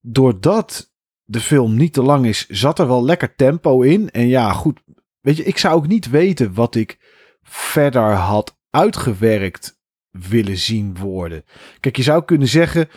Doordat 0.00 0.92
de 1.24 1.40
film 1.40 1.76
niet 1.76 1.92
te 1.92 2.02
lang 2.02 2.26
is, 2.26 2.46
zat 2.46 2.78
er 2.78 2.86
wel 2.86 3.04
lekker 3.04 3.34
tempo 3.34 3.82
in. 3.82 4.10
En 4.10 4.26
ja, 4.26 4.52
goed, 4.52 4.80
weet 5.20 5.36
je, 5.36 5.44
ik 5.44 5.58
zou 5.58 5.74
ook 5.74 5.86
niet 5.86 6.10
weten 6.10 6.54
wat 6.54 6.74
ik 6.74 6.98
verder 7.42 8.12
had 8.12 8.58
uitgewerkt 8.70 9.80
willen 10.10 10.58
zien 10.58 10.96
worden. 10.96 11.44
Kijk, 11.80 11.96
je 11.96 12.02
zou 12.02 12.24
kunnen 12.24 12.48
zeggen, 12.48 12.88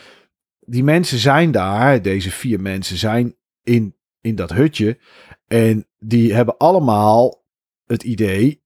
die 0.59 0.83
mensen 0.83 1.17
zijn 1.17 1.51
daar, 1.51 2.01
deze 2.01 2.31
vier 2.31 2.61
mensen 2.61 2.97
zijn 2.97 3.35
in, 3.63 3.95
in 4.21 4.35
dat 4.35 4.49
hutje. 4.49 4.99
En 5.47 5.87
die 5.97 6.33
hebben 6.33 6.57
allemaal 6.57 7.45
het 7.85 8.03
idee 8.03 8.63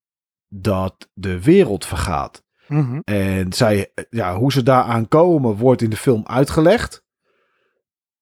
dat 0.48 1.10
de 1.14 1.42
wereld 1.42 1.86
vergaat. 1.86 2.44
Mhm. 2.68 3.00
En 3.04 3.54
zij, 3.54 3.94
ja, 4.10 4.36
hoe 4.36 4.52
ze 4.52 4.64
daaraan 4.64 5.08
komen, 5.08 5.56
wordt 5.56 5.82
in 5.82 5.90
de 5.90 5.98
film 5.98 6.24
uitgelegd. 6.26 7.06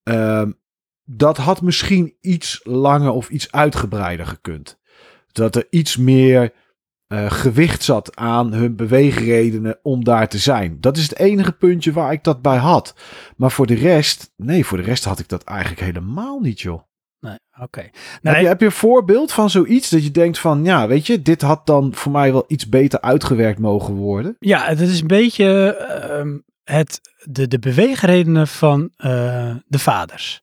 Ehm, 0.02 0.52
dat 1.04 1.36
had 1.36 1.62
misschien 1.62 2.16
iets 2.20 2.60
langer 2.62 3.10
of 3.10 3.28
iets 3.28 3.52
uitgebreider 3.52 4.26
gekund. 4.26 4.78
Dat 5.32 5.56
er 5.56 5.66
iets 5.70 5.96
meer 5.96 6.52
eh, 7.06 7.30
gewicht 7.30 7.82
zat 7.82 8.16
aan 8.16 8.52
hun 8.52 8.76
beweegredenen 8.76 9.78
om 9.82 10.04
daar 10.04 10.28
te 10.28 10.38
zijn. 10.38 10.80
Dat 10.80 10.96
is 10.96 11.02
het 11.02 11.18
enige 11.18 11.52
puntje 11.52 11.92
waar 11.92 12.12
ik 12.12 12.24
dat 12.24 12.42
bij 12.42 12.56
had. 12.56 12.94
Maar 13.36 13.50
voor 13.50 13.66
de 13.66 13.74
rest, 13.74 14.32
nee, 14.36 14.66
voor 14.66 14.78
de 14.78 14.84
rest 14.84 15.04
had 15.04 15.18
ik 15.18 15.28
dat 15.28 15.44
eigenlijk 15.44 15.80
helemaal 15.80 16.40
niet, 16.40 16.60
joh. 16.60 16.82
Nee, 17.22 17.38
oké. 17.60 17.90
Je, 18.22 18.28
heb 18.30 18.60
je 18.60 18.66
een 18.66 18.72
voorbeeld 18.72 19.32
van 19.32 19.50
zoiets 19.50 19.90
dat 19.90 20.04
je 20.04 20.10
denkt 20.10 20.38
van, 20.38 20.64
ja, 20.64 20.86
weet 20.86 21.06
je, 21.06 21.22
dit 21.22 21.42
had 21.42 21.66
dan 21.66 21.94
voor 21.94 22.12
mij 22.12 22.32
wel 22.32 22.44
iets 22.48 22.68
beter 22.68 23.00
uitgewerkt 23.00 23.58
mogen 23.58 23.94
worden? 23.94 24.36
Ja, 24.38 24.64
het 24.64 24.80
is 24.80 25.00
een 25.00 25.06
beetje 25.06 25.76
ehm, 25.76 26.38
het, 26.64 27.00
de, 27.24 27.48
de 27.48 27.58
beweegredenen 27.58 28.48
van 28.48 28.90
eh, 28.96 29.54
de 29.66 29.78
vaders. 29.78 30.42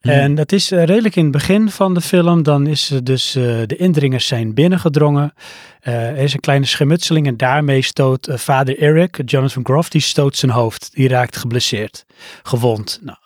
Hmm. 0.00 0.10
En 0.10 0.34
dat 0.34 0.52
is 0.52 0.70
eh, 0.70 0.84
redelijk 0.84 1.16
in 1.16 1.22
het 1.22 1.32
begin 1.32 1.70
van 1.70 1.94
de 1.94 2.00
film. 2.00 2.42
Dan 2.42 2.66
is 2.66 2.92
dus 3.02 3.34
eh, 3.34 3.42
de 3.66 3.76
indringers 3.76 4.26
zijn 4.26 4.54
binnengedrongen. 4.54 5.32
Er 5.80 6.16
is 6.16 6.32
een 6.32 6.40
kleine 6.40 6.66
schermutseling 6.66 7.26
en 7.26 7.36
daarmee 7.36 7.82
stoot 7.82 8.28
vader 8.32 8.78
Eric, 8.78 9.22
Jonathan 9.24 9.64
Groff, 9.64 9.88
die 9.88 10.00
stoot 10.00 10.36
zijn 10.36 10.52
hoofd. 10.52 10.90
Die 10.94 11.08
raakt 11.08 11.36
geblesseerd, 11.36 12.04
gewond. 12.42 13.00
Nou, 13.02 13.18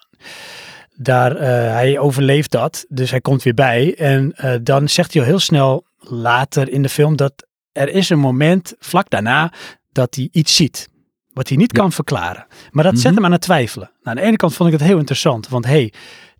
daar, 0.96 1.36
eh, 1.36 1.48
hij 1.72 1.98
overleeft 1.98 2.50
dat, 2.50 2.84
dus 2.88 3.10
hij 3.10 3.20
komt 3.20 3.42
weer 3.42 3.54
bij. 3.54 3.94
En 3.96 4.32
eh, 4.32 4.54
dan 4.62 4.88
zegt 4.88 5.12
hij 5.12 5.22
al 5.22 5.28
heel 5.28 5.38
snel 5.38 5.86
later 5.98 6.68
in 6.68 6.82
de 6.82 6.88
film 6.88 7.16
dat 7.16 7.46
er 7.72 7.88
is 7.88 8.10
een 8.10 8.18
moment 8.18 8.74
vlak 8.78 9.10
daarna 9.10 9.52
dat 9.92 10.14
hij 10.14 10.28
iets 10.32 10.56
ziet. 10.56 10.88
Wat 11.32 11.48
hij 11.48 11.56
niet 11.56 11.76
Ja. 11.76 11.80
kan 11.82 11.92
verklaren. 11.92 12.46
Maar 12.70 12.84
dat 12.84 12.94
zet 12.94 13.04
Mhm. 13.04 13.14
hem 13.14 13.24
aan 13.24 13.32
het 13.32 13.40
twijfelen. 13.40 13.90
Nou, 14.02 14.16
aan 14.16 14.22
de 14.22 14.28
ene 14.28 14.36
kant 14.36 14.54
vond 14.54 14.72
ik 14.72 14.78
het 14.78 14.88
heel 14.88 14.98
interessant. 14.98 15.48
Want 15.48 15.64
hey, 15.66 15.92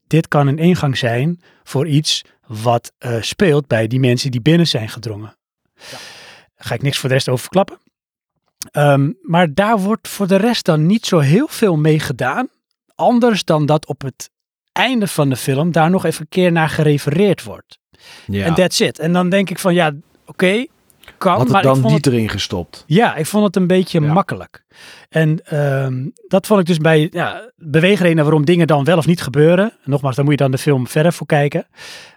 dit 0.07 0.29
kan 0.29 0.47
een 0.47 0.59
ingang 0.59 0.99
zijn 0.99 1.41
voor 1.63 1.87
iets 1.87 2.23
wat 2.47 2.93
eh, 2.99 3.17
speelt 3.23 3.67
bij 3.67 3.87
die 3.87 4.01
mensen 4.01 4.31
die 4.31 4.41
binnen 4.41 4.67
zijn 4.67 4.89
gedrongen. 4.89 5.37
Ga 6.57 6.75
ik 6.75 6.83
niks 6.83 6.99
voor 6.99 7.09
de 7.09 7.15
rest 7.15 7.29
over 7.29 7.41
verklappen. 7.43 7.79
Ehm, 8.71 9.13
maar 9.23 9.55
daar 9.55 9.79
wordt 9.79 10.09
voor 10.09 10.27
de 10.27 10.37
rest 10.37 10.65
dan 10.65 10.87
niet 10.87 11.07
zo 11.07 11.19
heel 11.19 11.49
veel 11.49 11.77
mee 11.77 12.01
gedaan. 12.01 12.49
Anders 12.95 13.45
dan 13.45 13.67
dat 13.67 13.87
op 13.87 14.03
het 14.03 14.31
einde 14.75 15.07
van 15.07 15.29
de 15.29 15.37
film 15.37 15.73
daar 15.73 15.91
nog 15.91 16.05
even 16.05 16.21
een 16.21 16.29
keer 16.29 16.53
naar 16.53 16.69
gerefereerd 16.69 17.43
wordt. 17.43 17.79
Ja. 18.27 18.45
En 18.45 18.55
that's 18.55 18.81
it. 18.81 18.99
En 18.99 19.13
dan 19.13 19.29
denk 19.29 19.51
ik 19.51 19.59
van 19.59 19.75
ja, 19.75 19.93
oké, 20.27 20.67
kan. 21.19 21.37
had 21.37 21.49
maar 21.49 21.63
dan 21.63 21.77
ik 21.77 21.81
vond 21.83 21.95
niet 21.95 22.07
erin 22.07 22.29
gestopt? 22.29 22.85
ja, 22.87 23.17
ik 23.17 23.27
vond 23.27 23.45
het 23.45 23.57
een 23.57 23.67
beetje 23.67 24.01
Ja. 24.01 24.13
makkelijk. 24.13 24.65
En 25.09 25.41
ehm, 25.47 26.09
dat 26.29 26.47
vond 26.47 26.61
ik 26.61 26.67
dus 26.67 26.79
bij 26.79 27.09
ja, 27.13 27.51
beweegredenen 27.57 28.25
waarom 28.25 28.45
dingen 28.45 28.67
dan 28.67 28.85
wel 28.85 28.97
of 28.99 29.07
niet 29.07 29.23
gebeuren. 29.23 29.73
Nogmaals, 29.85 30.15
daar 30.17 30.25
moet 30.25 30.35
je 30.35 30.41
dan 30.41 30.51
de 30.51 30.59
film 30.59 30.87
verder 30.89 31.13
voor 31.13 31.27
kijken. 31.27 31.67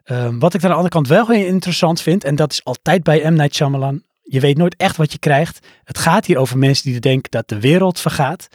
Ehm, 0.04 0.40
wat 0.40 0.54
ik 0.54 0.62
aan 0.64 0.70
de 0.70 0.76
andere 0.76 0.94
kant 0.94 1.08
wel 1.08 1.28
heel 1.28 1.46
interessant 1.46 2.02
vind, 2.02 2.24
en 2.24 2.36
dat 2.36 2.52
is 2.52 2.64
altijd 2.64 3.04
bij 3.04 3.32
M. 3.32 3.34
Night 3.34 3.56
Shyamalan. 3.56 4.04
Je 4.22 4.40
weet 4.40 4.58
nooit 4.58 4.76
echt 4.76 4.98
wat 4.98 5.12
je 5.12 5.20
krijgt. 5.20 5.68
Het 5.84 5.98
gaat 5.98 6.26
hier 6.26 6.38
over 6.38 6.58
mensen 6.58 6.92
die 6.92 7.00
denken 7.00 7.32
dat 7.32 7.50
de 7.50 7.60
wereld 7.60 8.00
vergaat. 8.00 8.48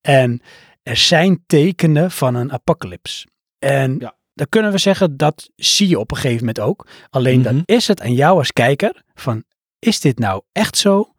En 0.00 0.40
er 0.82 0.96
zijn 0.96 1.42
tekenen 1.46 2.10
van 2.10 2.34
een 2.34 2.52
apocalyps. 2.52 3.26
En 3.58 3.96
Ja. 3.98 4.16
dan 4.34 4.46
kunnen 4.48 4.72
we 4.72 4.78
zeggen, 4.78 5.16
dat 5.16 5.50
zie 5.56 5.88
je 5.88 5.98
op 5.98 6.10
een 6.10 6.16
gegeven 6.16 6.38
moment 6.38 6.60
ook. 6.60 6.86
Alleen 7.10 7.40
Mhm. 7.40 7.48
dan 7.52 7.62
is 7.64 7.88
het 7.88 8.00
aan 8.00 8.14
jou 8.14 8.38
als 8.38 8.52
kijker 8.52 9.02
van, 9.14 9.44
is 9.78 10.00
dit 10.00 10.18
nou 10.18 10.42
echt 10.52 10.76
zo? 10.76 11.14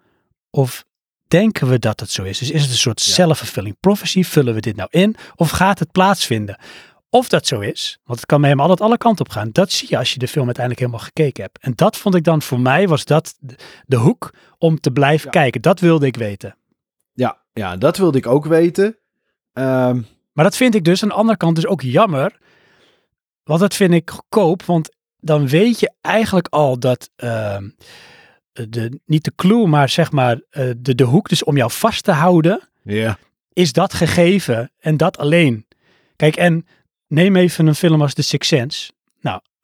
Of 0.49 0.85
denken 1.27 1.69
we 1.69 1.79
dat 1.79 1.99
het 1.99 2.11
zo 2.11 2.23
is? 2.23 2.37
Dus 2.39 2.51
is 2.51 2.61
het 2.61 2.69
een 2.71 2.77
soort 2.77 3.03
Ja. 3.03 3.11
self-fulfilling 3.13 3.79
prophecy? 3.79 4.23
Vullen 4.23 4.53
we 4.53 4.59
dit 4.59 4.75
nou 4.75 4.87
in? 4.91 5.15
Of 5.35 5.49
gaat 5.49 5.79
het 5.79 5.91
plaatsvinden? 5.91 6.59
Of 7.09 7.29
dat 7.29 7.47
zo 7.47 7.59
is, 7.59 7.99
want 8.03 8.19
het 8.19 8.27
kan 8.27 8.41
met 8.41 8.49
hem 8.49 8.59
altijd 8.59 8.81
alle 8.81 8.97
kanten 8.97 9.25
op 9.25 9.31
gaan. 9.31 9.49
Dat 9.51 9.71
zie 9.71 9.87
je 9.89 9.97
als 9.97 10.13
je 10.13 10.19
de 10.19 10.27
film 10.27 10.45
uiteindelijk 10.45 10.85
helemaal 10.85 11.05
gekeken 11.07 11.43
hebt. 11.43 11.57
En 11.59 11.71
dat 11.75 11.97
vond 11.97 12.15
ik 12.15 12.23
dan 12.23 12.41
voor 12.41 12.59
mij, 12.59 12.87
was 12.87 13.05
dat 13.05 13.35
de, 13.85 13.95
hoek 13.95 14.33
om 14.57 14.79
te 14.79 14.91
blijven 14.91 15.25
Ja. 15.25 15.31
kijken. 15.41 15.61
Dat 15.61 15.79
wilde 15.79 16.05
ik 16.05 16.15
weten. 16.15 16.57
Ja, 17.13 17.41
ja, 17.53 17.77
dat 17.77 17.97
wilde 17.97 18.17
ik 18.17 18.27
ook 18.27 18.45
weten. 18.45 18.97
Ehm, 19.53 20.01
Maar 20.37 20.45
dat 20.45 20.57
vind 20.57 20.75
ik 20.75 20.83
dus 20.83 21.03
aan 21.03 21.09
de 21.09 21.15
andere 21.15 21.37
kant 21.37 21.55
dus 21.55 21.65
ook 21.65 21.81
jammer. 21.81 22.37
Want 23.43 23.59
dat 23.59 23.75
vind 23.75 23.93
ik 23.93 24.09
goedkoop. 24.09 24.63
Want 24.63 24.89
dan 25.19 25.47
weet 25.47 25.79
je 25.79 25.91
eigenlijk 26.01 26.47
al 26.47 26.79
dat 26.79 27.09
ehm, 27.15 27.69
de, 28.51 28.99
niet 29.05 29.23
de 29.23 29.31
clue, 29.35 29.67
maar 29.67 29.89
zeg 29.89 30.11
maar 30.11 30.41
eh, 30.49 30.69
de, 30.77 30.95
de 30.95 31.03
hoek 31.03 31.29
dus 31.29 31.43
om 31.43 31.57
jou 31.57 31.71
vast 31.71 32.03
te 32.03 32.11
houden, 32.11 32.69
is 33.53 33.71
dat 33.71 33.93
gegeven 33.93 34.71
en 34.79 34.97
dat 34.97 35.17
alleen. 35.17 35.65
Kijk, 36.15 36.35
en 36.35 36.67
neem 37.07 37.35
even 37.35 37.67
een 37.67 37.75
film 37.75 38.01
als 38.01 38.13
The 38.13 38.21
Sixth 38.21 38.49
Sense. 38.49 38.91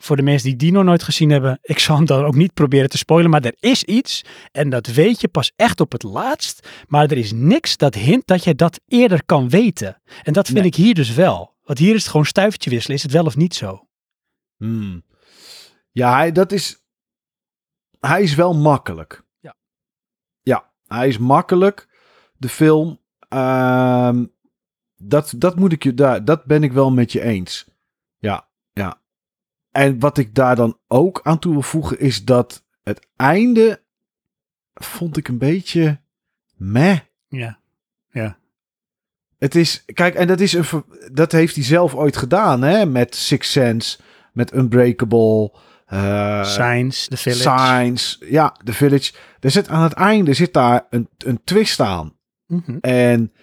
Voor 0.04 0.16
de 0.16 0.22
mensen 0.22 0.50
die 0.50 0.58
die 0.58 0.72
nog 0.72 0.84
nooit 0.84 1.04
gezien 1.04 1.30
hebben, 1.30 1.60
ik 1.62 1.80
zal 1.80 1.96
hem 1.96 2.06
dan 2.06 2.24
ook 2.26 2.36
niet 2.36 2.54
proberen 2.54 2.90
te 2.90 2.98
spoilen, 2.98 3.30
maar 3.32 3.42
er 3.44 3.56
is 3.60 3.84
iets 3.84 4.22
en 4.52 4.70
dat 4.70 4.88
weet 4.88 5.22
je 5.22 5.28
pas 5.28 5.52
echt 5.56 5.80
op 5.80 5.92
het 5.92 6.04
laatst, 6.04 6.68
maar 6.88 7.04
er 7.12 7.18
is 7.18 7.32
niks 7.32 7.78
dat 7.78 7.96
hint 7.96 8.28
dat 8.28 8.44
je 8.44 8.56
dat 8.56 8.80
eerder 8.88 9.26
kan 9.26 9.50
weten. 9.50 10.02
En 10.24 10.34
dat 10.34 10.46
vind 10.46 10.58
Nee. 10.60 10.68
ik 10.68 10.76
hier 10.76 10.94
dus 10.94 11.14
wel. 11.14 11.56
Want 11.64 11.80
hier 11.80 11.94
is 11.96 12.02
het 12.02 12.12
gewoon 12.12 12.26
stuivertje 12.26 12.70
wisselen, 12.70 12.98
is 12.98 13.04
het 13.04 13.12
wel 13.12 13.26
of 13.26 13.36
niet 13.36 13.56
zo? 13.56 13.88
Hmm. 14.58 15.04
Ja, 15.92 16.16
hij, 16.16 16.32
dat 16.32 16.52
is. 16.52 16.84
Hij 18.00 18.22
is 18.22 18.36
wel 18.36 18.54
makkelijk. 18.54 19.24
Ja. 19.40 19.56
Ja, 20.42 20.72
hij 20.88 21.08
is 21.08 21.18
makkelijk. 21.18 21.88
De 22.38 22.50
film. 22.50 23.00
ehm, 23.30 24.26
dat, 24.96 25.34
dat 25.38 25.56
moet 25.56 25.72
ik 25.72 25.84
je 25.84 25.94
daar. 25.94 26.26
Dat 26.26 26.46
ben 26.46 26.64
ik 26.64 26.72
wel 26.72 26.92
met 26.92 27.12
je 27.12 27.22
eens. 27.22 27.68
Ja, 28.18 28.48
ja. 28.74 29.02
En 29.74 30.00
wat 30.00 30.18
ik 30.18 30.36
daar 30.36 30.56
dan 30.56 30.77
ook 30.88 31.20
aan 31.24 31.39
toe 31.39 31.51
wil 31.51 31.62
voegen 31.62 32.00
is 32.00 32.25
dat 32.25 32.63
het 32.84 33.08
einde. 33.15 33.82
vond 34.74 35.18
ik 35.18 35.27
een 35.27 35.38
beetje. 35.38 36.00
meh. 36.56 37.00
Ja. 37.27 37.58
Het 39.38 39.56
is, 39.56 39.84
kijk, 39.94 40.15
en 40.15 40.27
dat, 40.27 40.39
is 40.39 40.53
een, 40.53 40.65
dat 41.12 41.32
heeft 41.32 41.56
hij 41.56 41.63
zelf 41.63 41.96
ooit 41.96 42.18
gedaan, 42.18 42.62
hè? 42.62 42.86
Met 42.86 43.15
Six 43.15 43.51
Sense, 43.51 43.98
met 44.34 44.53
Unbreakable, 44.53 45.53
eh 45.86 46.44
Science, 46.44 47.10
The 47.10 47.18
Village. 47.18 47.68
Signs, 47.68 48.18
ja, 48.25 48.56
The 48.63 48.74
Village. 48.74 49.13
Er 49.39 49.51
zit 49.51 49.68
aan 49.68 49.84
het 49.84 49.94
einde 49.94 50.34
zit 50.34 50.53
daar 50.53 50.86
een, 50.89 51.10
een 51.18 51.42
twist 51.44 51.80
aan. 51.80 52.13
Mhm. 52.48 52.77
En 52.82 53.34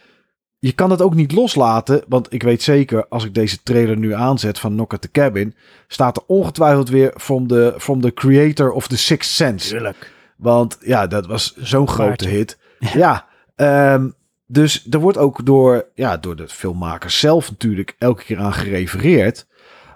je 0.61 0.73
kan 0.73 0.91
het 0.91 1.03
ook 1.03 1.15
niet 1.15 1.33
loslaten, 1.33 2.05
want 2.09 2.33
ik 2.33 2.43
weet 2.43 2.63
zeker, 2.63 3.09
als 3.09 3.25
ik 3.25 3.35
deze 3.35 3.63
trailer 3.63 3.97
nu 3.97 4.15
aanzet 4.15 4.59
van 4.59 4.73
Knock 4.73 4.93
at 4.93 5.01
the 5.01 5.11
Cabin, 5.11 5.55
staat 5.89 6.17
er 6.17 6.23
ongetwijfeld 6.27 6.89
weer 6.89 7.15
from 7.17 7.47
the, 7.47 7.75
from 7.79 8.01
the 8.01 8.15
creator 8.15 8.71
of 8.73 8.89
the 8.89 8.99
Sixth 8.99 9.33
Sense. 9.33 9.69
Tuurlijk. 9.69 10.13
Want 10.37 10.79
ja, 10.81 11.07
dat 11.07 11.27
was 11.27 11.57
zo'n 11.57 11.89
grote 11.89 12.29
hit. 12.29 12.59
Ja, 12.79 13.27
ehm, 13.55 14.09
dus 14.47 14.87
er 14.91 14.99
wordt 14.99 15.19
ook 15.19 15.47
door, 15.47 15.87
ja, 15.95 16.17
door 16.17 16.37
de 16.37 16.49
filmmakers 16.49 17.19
zelf 17.19 17.51
natuurlijk 17.51 17.95
elke 17.99 18.25
keer 18.25 18.39
aan 18.39 18.53
gerefereerd. 18.53 19.47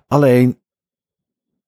Alleen, 0.06 0.58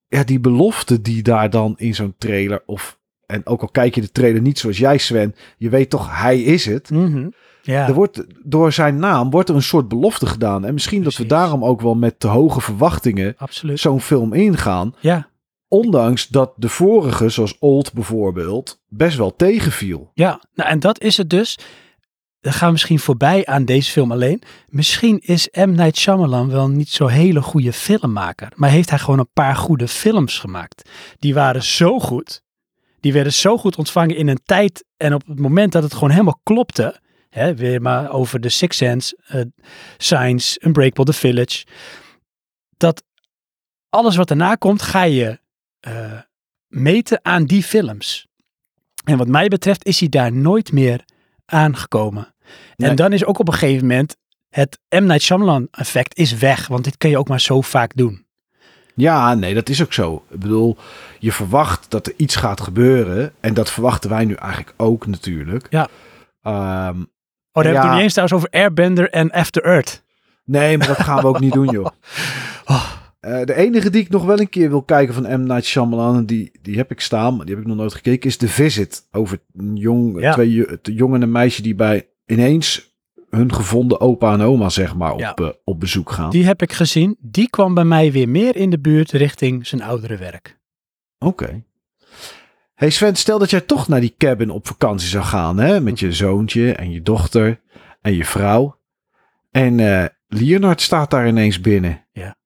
ja, 0.09 0.25
die 0.25 0.41
belofte 0.41 1.01
die 1.01 1.23
daar 1.23 1.51
dan 1.51 1.75
in 1.79 1.95
zo'n 1.95 2.15
trailer, 2.19 2.63
of, 2.67 2.99
en 3.27 3.47
ook 3.47 3.61
al 3.61 3.69
kijk 3.69 3.95
je 3.95 4.01
de 4.01 4.13
trailer 4.13 4.41
niet 4.41 4.59
zoals 4.59 4.79
jij 4.79 4.99
Sven, 4.99 5.35
je 5.57 5.69
weet 5.69 5.91
toch, 5.91 6.21
hij 6.21 6.43
is 6.43 6.67
het. 6.67 6.91
Mhm. 6.91 7.29
Ja. 7.67 7.89
Er 7.89 7.95
wordt, 7.95 8.25
door 8.43 8.73
zijn 8.73 8.97
naam 8.97 9.31
wordt 9.31 9.49
er 9.49 9.55
een 9.55 9.63
soort 9.63 9.89
belofte 9.89 10.27
gedaan. 10.27 10.65
En 10.65 10.73
misschien 10.73 11.03
dat 11.03 11.17
we 11.17 11.27
daarom 11.27 11.65
ook 11.65 11.81
wel 11.81 11.95
met 11.95 12.21
te 12.21 12.27
hoge 12.27 12.61
verwachtingen 12.61 13.37
zo'n 13.75 14.01
film 14.01 14.33
ingaan. 14.33 14.95
Ja. 15.01 15.29
Ondanks 15.69 16.29
dat 16.29 16.53
de 16.57 16.69
vorige, 16.69 17.29
zoals 17.29 17.59
Old 17.59 17.93
bijvoorbeeld, 17.93 18.83
best 18.89 19.17
wel 19.17 19.37
tegenviel. 19.37 20.11
Ja, 20.15 20.41
nou 20.55 20.71
en 20.71 20.81
dat 20.81 21.01
is 21.01 21.17
het 21.17 21.31
dus. 21.31 21.59
Dan 22.41 22.53
gaan 22.53 22.67
we 22.67 22.73
misschien 22.73 22.99
voorbij 22.99 23.47
aan 23.47 23.65
deze 23.65 23.91
film 23.91 24.13
alleen. 24.13 24.43
Misschien 24.69 25.19
is 25.19 25.49
M. 25.53 25.71
Night 25.71 25.97
Shyamalan 25.97 26.51
wel 26.51 26.69
niet 26.69 26.89
zo'n 26.89 27.09
hele 27.09 27.43
goede 27.43 27.73
filmmaker. 27.73 28.53
Maar 28.55 28.71
heeft 28.71 28.91
hij 28.91 28.99
gewoon 28.99 29.19
een 29.19 29.33
paar 29.33 29.57
goede 29.57 29.89
films 29.89 30.39
gemaakt. 30.39 30.91
Die 31.19 31.35
waren 31.35 31.63
zo 31.63 31.99
goed. 31.99 32.43
Die 33.01 33.13
werden 33.13 33.33
zo 33.33 33.59
goed 33.59 33.77
ontvangen 33.77 34.17
in 34.17 34.29
een 34.29 34.41
tijd 34.45 34.85
en 34.97 35.15
op 35.15 35.23
het 35.27 35.39
moment 35.39 35.73
dat 35.73 35.83
het 35.83 35.93
gewoon 35.93 36.11
helemaal 36.11 36.41
klopte. 36.43 37.01
Hè, 37.37 37.55
weer 37.55 37.83
maar 37.83 38.11
over 38.11 38.41
The 38.41 38.49
Sixth 38.49 38.79
Sense, 38.79 39.19
eh, 39.27 39.41
Signs, 39.97 40.59
Unbreakable, 40.61 41.05
The 41.05 41.13
Village. 41.13 41.67
Dat 42.77 43.03
alles 43.89 44.17
wat 44.17 44.29
daarna 44.29 44.55
komt, 44.55 44.83
ga 44.83 45.03
je 45.03 45.41
eh, 45.81 46.21
meten 46.67 47.21
aan 47.23 47.45
die 47.45 47.63
films. 47.63 48.27
En 49.05 49.19
wat 49.19 49.29
mij 49.29 49.49
betreft 49.49 49.85
is 49.85 50.01
hij 50.01 50.09
daar 50.09 50.33
nooit 50.33 50.73
meer 50.73 51.05
aangekomen. 51.45 52.35
Nee. 52.77 52.91
En 52.91 52.97
dan 52.97 53.13
is 53.13 53.25
ook 53.25 53.39
op 53.39 53.49
een 53.49 53.55
gegeven 53.55 53.87
moment 53.87 54.17
het 54.49 54.79
M. 54.89 55.05
Night 55.05 55.23
Shyamalan 55.23 55.69
effect 55.71 56.19
is 56.19 56.33
weg. 56.37 56.67
Want 56.67 56.85
dit 56.85 56.97
kun 56.97 57.11
je 57.11 57.19
ook 57.19 57.29
maar 57.29 57.41
zo 57.41 57.61
vaak 57.61 57.97
doen. 57.97 58.27
Ja, 58.95 59.35
nee, 59.35 59.55
dat 59.55 59.69
is 59.69 59.83
ook 59.83 59.93
zo. 59.93 60.25
Ik 60.31 60.41
bedoel, 60.41 60.77
je 61.19 61.33
verwacht 61.33 61.91
dat 61.91 62.07
er 62.07 62.15
iets 62.17 62.37
gaat 62.37 62.61
gebeuren. 62.61 63.33
En 63.41 63.55
dat 63.55 63.71
verwachten 63.71 64.11
wij 64.11 64.25
nu 64.25 64.35
eigenlijk 64.35 64.73
ook 64.77 65.07
natuurlijk. 65.07 65.67
Ja. 65.71 65.89
Ehm, 66.43 67.03
daar 67.63 67.73
hebben 67.73 67.83
we 67.83 67.87
Ja. 67.87 67.87
het 67.87 67.95
niet 67.95 68.03
eens 68.03 68.13
trouwens 68.15 68.39
over 68.39 68.61
Airbender 68.61 69.11
en 69.11 69.31
After 69.31 69.63
Earth. 69.65 70.03
nee, 70.45 70.79
maar 70.79 70.87
dat 70.87 70.99
gaan 71.01 71.21
we 71.21 71.27
ook 71.27 71.41
niet 71.41 71.53
doen, 71.53 71.69
joh. 71.69 71.87
Oh. 72.67 72.85
Eh, 73.21 73.45
de 73.45 73.55
enige 73.55 73.91
die 73.91 74.01
ik 74.03 74.09
nog 74.11 74.25
wel 74.25 74.41
een 74.41 74.49
keer 74.49 74.69
wil 74.69 74.83
kijken 74.83 75.15
van 75.15 75.23
M. 75.23 75.47
Night 75.47 75.65
Shyamalan, 75.65 76.27
die, 76.27 76.51
die 76.63 76.77
heb 76.77 76.91
ik 76.91 77.01
staan, 77.01 77.37
maar 77.37 77.47
die 77.47 77.55
heb 77.55 77.65
ik 77.65 77.69
nog 77.71 77.79
nooit 77.79 77.95
gekeken, 77.95 78.29
is 78.29 78.37
The 78.37 78.49
Visit. 78.49 79.07
Over 79.13 79.39
een 79.57 79.77
jong, 79.77 80.21
Ja. 80.21 80.33
twee 80.33 80.69
een 80.69 80.79
jongen 80.95 81.17
en 81.17 81.23
een 81.23 81.33
meisje 81.33 81.63
die 81.63 81.75
bij 81.75 82.09
ineens 82.27 82.97
hun 83.31 83.53
gevonden 83.55 84.01
opa 84.01 84.33
en 84.33 84.41
oma, 84.41 84.69
zeg 84.69 84.95
maar, 84.97 85.13
op, 85.13 85.19
Ja. 85.21 85.35
eh, 85.35 85.49
op 85.65 85.81
bezoek 85.81 86.11
gaan. 86.11 86.31
Die 86.31 86.45
heb 86.45 86.63
ik 86.63 86.73
gezien. 86.73 87.17
Die 87.21 87.51
kwam 87.51 87.75
bij 87.75 87.85
mij 87.85 88.13
weer 88.13 88.29
meer 88.29 88.57
in 88.57 88.71
de 88.71 88.79
buurt 88.79 89.13
richting 89.13 89.67
zijn 89.67 89.83
oudere 89.83 90.17
werk. 90.17 90.59
Oké. 91.19 91.63
Hey 92.77 92.91
Sven, 92.91 93.17
stel 93.17 93.39
dat 93.39 93.51
jij 93.51 93.61
toch 93.61 93.89
naar 93.89 94.01
die 94.01 94.15
cabin 94.19 94.51
op 94.51 94.67
vakantie 94.67 95.09
zou 95.09 95.25
gaan, 95.25 95.59
hè? 95.59 95.81
Met 95.81 95.99
je 95.99 96.13
zoontje 96.13 96.73
en 96.73 96.91
je 96.91 97.03
dochter 97.03 97.61
en 98.01 98.15
je 98.15 98.25
vrouw. 98.25 98.81
En 99.51 99.81
eh, 99.81 100.05
Leonard 100.27 100.81
staat 100.81 101.11
daar 101.11 101.29
ineens 101.29 101.61
binnen. 101.61 102.07
Ja. 102.13 102.37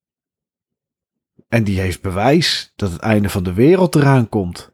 En 1.48 1.64
die 1.64 1.80
heeft 1.80 2.02
bewijs 2.02 2.72
dat 2.76 2.92
het 2.92 3.00
einde 3.00 3.28
van 3.28 3.42
de 3.42 3.52
wereld 3.52 3.94
eraan 3.94 4.28
komt. 4.28 4.72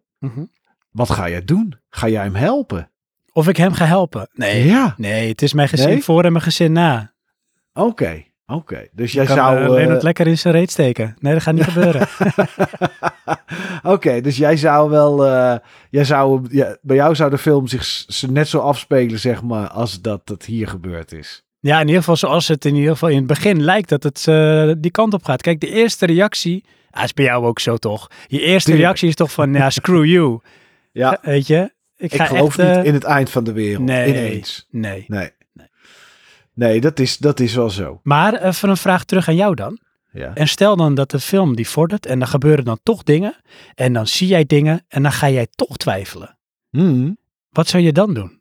Wat 0.90 1.10
ga 1.10 1.28
jij 1.28 1.44
doen? 1.44 1.80
Ga 1.88 2.08
jij 2.08 2.22
hem 2.22 2.34
helpen? 2.34 2.90
Of 3.32 3.48
ik 3.48 3.56
hem 3.56 3.72
ga 3.72 3.84
helpen? 3.84 4.28
Nee. 4.32 4.64
Ja. 4.66 4.94
Nee, 4.96 5.28
het 5.28 5.42
is 5.42 5.52
mijn 5.52 5.68
gezin 5.68 5.88
Nee? 5.88 6.02
voor 6.04 6.24
en 6.24 6.32
mijn 6.32 6.44
gezin 6.44 6.72
na. 6.72 7.12
Oké, 7.72 8.24
oké. 8.46 8.86
Dus 8.92 9.12
jij 9.12 9.22
Ik 9.22 9.28
kan 9.28 9.36
zou... 9.36 9.56
eh, 9.58 9.64
eh, 9.64 9.70
Leonard 9.70 10.02
lekker 10.02 10.26
in 10.26 10.38
zijn 10.38 10.54
reet 10.54 10.70
steken. 10.70 11.16
Nee, 11.20 11.32
dat 11.32 11.42
gaat 11.42 11.54
niet 11.54 11.64
gebeuren. 11.72 12.08
Oké, 13.82 14.20
dus 14.20 14.36
jij 14.36 14.56
zou 14.56 14.90
wel... 14.90 15.26
eh, 15.26 15.54
jij 15.90 16.04
zou, 16.04 16.46
ja, 16.50 16.76
bij 16.82 16.96
jou 16.96 17.14
zou 17.14 17.30
de 17.30 17.38
film 17.38 17.66
zich 17.66 18.06
net 18.28 18.48
zo 18.48 18.58
afspelen, 18.58 19.18
zeg 19.18 19.42
maar, 19.42 19.68
als 19.68 20.00
dat 20.00 20.20
het 20.24 20.44
hier 20.44 20.68
gebeurd 20.68 21.12
is. 21.12 21.44
Ja, 21.60 21.74
in 21.80 21.86
ieder 21.86 21.98
geval 22.00 22.16
zoals 22.16 22.48
het 22.48 22.64
in 22.64 22.74
ieder 22.74 22.92
geval 22.92 23.08
in 23.08 23.16
het 23.16 23.26
begin 23.26 23.62
lijkt 23.62 23.88
dat 23.88 24.02
het 24.02 24.24
eh, 24.28 24.70
die 24.78 24.90
kant 24.90 25.14
op 25.14 25.24
gaat. 25.24 25.42
Kijk, 25.42 25.60
de 25.60 25.68
eerste 25.70 26.06
reactie, 26.06 26.64
ah, 26.90 27.04
is 27.04 27.12
bij 27.14 27.24
jou 27.24 27.44
ook 27.46 27.58
zo 27.60 27.76
toch? 27.76 28.10
Je 28.26 28.40
eerste 28.40 28.62
Tuurlijk. 28.70 28.84
reactie 28.84 29.08
is 29.08 29.14
toch 29.14 29.32
van, 29.32 29.52
ja, 29.52 29.70
screw 29.70 30.04
you. 30.04 30.40
Ja, 30.92 31.18
Weet 31.22 31.46
je? 31.46 31.70
Ik, 31.96 32.12
ik 32.12 32.18
ga 32.20 32.24
geloof 32.24 32.58
echt, 32.58 32.68
niet 32.68 32.76
eh, 32.76 32.84
in 32.84 32.94
het 32.94 33.04
eind 33.04 33.30
van 33.30 33.44
de 33.44 33.52
wereld. 33.52 33.84
nee. 33.86 34.08
Ineens. 34.08 34.66
Nee. 34.70 35.04
Nee. 35.08 35.30
Nee. 36.56 36.80
Dat, 36.80 36.98
is, 36.98 37.18
dat 37.18 37.40
is 37.40 37.54
wel 37.54 37.70
zo. 37.70 38.00
Maar 38.02 38.42
even 38.42 38.68
een 38.68 38.76
vraag 38.76 39.04
terug 39.04 39.28
aan 39.28 39.36
jou 39.36 39.54
dan. 39.54 39.78
Ja. 40.12 40.34
En 40.34 40.48
stel 40.48 40.76
dan 40.76 40.94
dat 40.94 41.10
de 41.10 41.20
film 41.20 41.56
die 41.56 41.68
vordert 41.68 42.06
en 42.06 42.18
dan 42.18 42.28
gebeuren 42.28 42.64
dan 42.64 42.78
toch 42.82 43.02
dingen. 43.02 43.36
En 43.74 43.92
dan 43.92 44.06
zie 44.06 44.28
jij 44.28 44.44
dingen 44.44 44.84
en 44.88 45.02
dan 45.02 45.12
ga 45.12 45.30
jij 45.30 45.46
toch 45.50 45.76
twijfelen. 45.76 46.38
Hmm. 46.70 47.18
Wat 47.50 47.68
zou 47.68 47.82
je 47.82 47.92
dan 47.92 48.14
doen? 48.14 48.40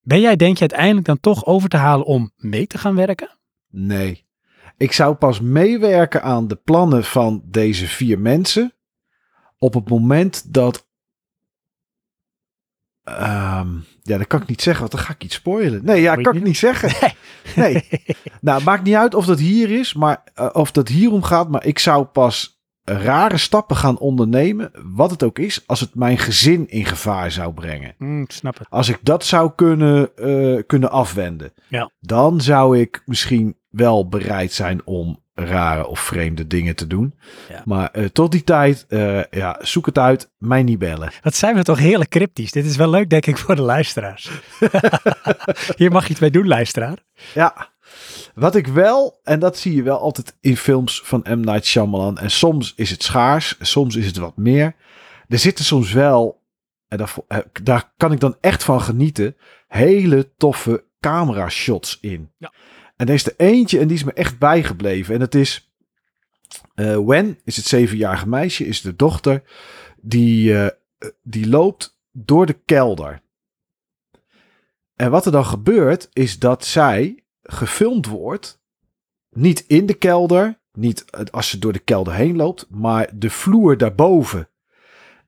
Ben 0.00 0.20
jij, 0.20 0.36
denk 0.36 0.54
je, 0.54 0.60
uiteindelijk 0.60 1.06
dan 1.06 1.20
toch 1.20 1.46
over 1.46 1.68
te 1.68 1.76
halen 1.76 2.06
om 2.06 2.30
mee 2.36 2.66
te 2.66 2.78
gaan 2.78 2.94
werken? 2.94 3.38
Nee. 3.70 4.24
Ik 4.76 4.92
zou 4.92 5.14
pas 5.14 5.40
meewerken 5.40 6.22
aan 6.22 6.48
de 6.48 6.56
plannen 6.56 7.04
van 7.04 7.42
deze 7.44 7.86
vier 7.86 8.18
mensen. 8.18 8.72
op 9.58 9.74
het 9.74 9.88
moment 9.88 10.54
dat. 10.54 10.86
Ehm, 13.04 13.68
ja, 14.02 14.18
dat 14.18 14.26
kan 14.26 14.42
ik 14.42 14.48
niet 14.48 14.62
zeggen, 14.62 14.80
want 14.80 14.94
dan 14.96 15.04
ga 15.04 15.12
ik 15.12 15.24
iets 15.24 15.34
spoilen. 15.34 15.84
Nee, 15.84 16.00
ja, 16.00 16.14
je 16.14 16.22
kan 16.22 16.36
ik 16.36 16.42
niet? 16.42 16.56
zeggen. 16.56 17.12
Nee. 17.56 17.88
Nou, 18.40 18.62
maakt 18.62 18.82
niet 18.84 18.94
uit 18.94 19.14
of 19.14 19.26
dat 19.26 19.38
hier 19.38 19.70
is, 19.70 19.94
maar 19.94 20.22
eh, 20.34 20.48
of 20.52 20.70
dat 20.72 20.88
hierom 20.88 21.22
gaat. 21.22 21.48
Maar 21.48 21.64
ik 21.66 21.78
zou 21.78 22.04
pas 22.04 22.62
rare 22.84 23.36
stappen 23.36 23.76
gaan 23.76 23.98
ondernemen, 23.98 24.70
wat 24.94 25.10
het 25.10 25.22
ook 25.22 25.38
is, 25.38 25.62
als 25.66 25.80
het 25.80 25.94
mijn 25.94 26.18
gezin 26.18 26.68
in 26.68 26.84
gevaar 26.84 27.30
zou 27.30 27.52
brengen. 27.52 27.94
Ik 28.22 28.30
snap 28.32 28.58
het. 28.58 28.66
Als 28.70 28.88
ik 28.88 28.98
dat 29.02 29.24
zou 29.24 29.52
kunnen, 29.56 30.16
eh, 30.16 30.62
kunnen 30.66 30.90
afwenden, 30.90 31.52
Ja. 31.68 31.90
dan 32.00 32.40
zou 32.40 32.78
ik 32.78 33.02
misschien 33.06 33.56
wel 33.68 34.08
bereid 34.08 34.52
zijn 34.52 34.80
om 34.86 35.22
rare 35.34 35.86
of 35.86 36.00
vreemde 36.00 36.46
dingen 36.46 36.76
te 36.76 36.86
doen. 36.86 37.14
Ja. 37.48 37.62
Maar 37.64 37.90
eh, 37.90 38.04
tot 38.04 38.32
die 38.32 38.44
tijd, 38.44 38.86
eh, 38.88 39.24
ja, 39.30 39.58
zoek 39.62 39.86
het 39.86 39.98
uit, 39.98 40.30
mij 40.38 40.62
niet 40.62 40.78
bellen. 40.78 41.12
Wat 41.22 41.34
zijn 41.34 41.54
we 41.54 41.62
toch 41.62 41.78
heerlijk 41.78 42.10
cryptisch. 42.10 42.50
Dit 42.50 42.64
is 42.64 42.76
wel 42.76 42.90
leuk, 42.90 43.10
denk 43.10 43.26
ik, 43.26 43.38
voor 43.38 43.56
de 43.56 43.62
luisteraars. 43.62 44.30
Hier 45.76 45.92
mag 45.92 46.02
je 46.02 46.12
het 46.12 46.20
mee 46.20 46.30
doen, 46.30 46.46
luisteraar. 46.46 46.98
Ja, 47.34 47.72
wat 48.34 48.54
ik 48.54 48.66
wel, 48.66 49.20
en 49.22 49.38
dat 49.38 49.58
zie 49.58 49.74
je 49.74 49.82
wel 49.82 49.98
altijd 49.98 50.36
in 50.40 50.56
films 50.56 51.02
van 51.04 51.26
M. 51.28 51.40
Night 51.40 51.66
Shyamalan, 51.66 52.18
en 52.18 52.30
soms 52.30 52.72
is 52.76 52.90
het 52.90 53.02
schaars, 53.02 53.56
soms 53.60 53.96
is 53.96 54.06
het 54.06 54.16
wat 54.16 54.36
meer. 54.36 54.74
Er 55.28 55.38
zitten 55.38 55.64
soms 55.64 55.92
wel, 55.92 56.42
en 56.88 56.98
daar, 56.98 57.14
eh, 57.28 57.38
daar 57.62 57.92
kan 57.96 58.12
ik 58.12 58.20
dan 58.20 58.36
echt 58.40 58.64
van 58.64 58.80
genieten, 58.80 59.36
hele 59.68 60.34
toffe 60.36 60.84
camera 61.00 61.48
shots 61.48 61.98
in. 62.00 62.30
Ja. 62.38 62.52
En 62.96 63.06
er 63.08 63.14
is 63.14 63.26
er 63.26 63.34
eentje 63.36 63.78
en 63.78 63.88
die 63.88 63.96
is 63.96 64.04
me 64.04 64.12
echt 64.12 64.38
bijgebleven. 64.38 65.14
En 65.14 65.20
dat 65.20 65.34
is, 65.34 65.72
eh 66.74 66.98
Wen 66.98 67.38
is 67.44 67.56
het 67.56 67.66
zevenjarige 67.66 68.28
meisje, 68.28 68.66
is 68.66 68.80
de 68.80 68.96
dochter, 68.96 69.42
die, 70.00 70.58
eh, 70.58 70.68
die 71.22 71.48
loopt 71.48 71.98
door 72.12 72.46
de 72.46 72.60
kelder. 72.64 73.22
En 74.94 75.10
wat 75.10 75.26
er 75.26 75.32
dan 75.32 75.44
gebeurt, 75.44 76.08
is 76.12 76.38
dat 76.38 76.64
zij 76.64 77.24
gefilmd 77.42 78.06
wordt. 78.06 78.62
Niet 79.30 79.64
in 79.66 79.86
de 79.86 79.94
kelder, 79.94 80.60
niet 80.72 81.04
als 81.30 81.48
ze 81.48 81.58
door 81.58 81.72
de 81.72 81.78
kelder 81.78 82.14
heen 82.14 82.36
loopt, 82.36 82.66
maar 82.70 83.10
de 83.18 83.30
vloer 83.30 83.76
daarboven. 83.76 84.48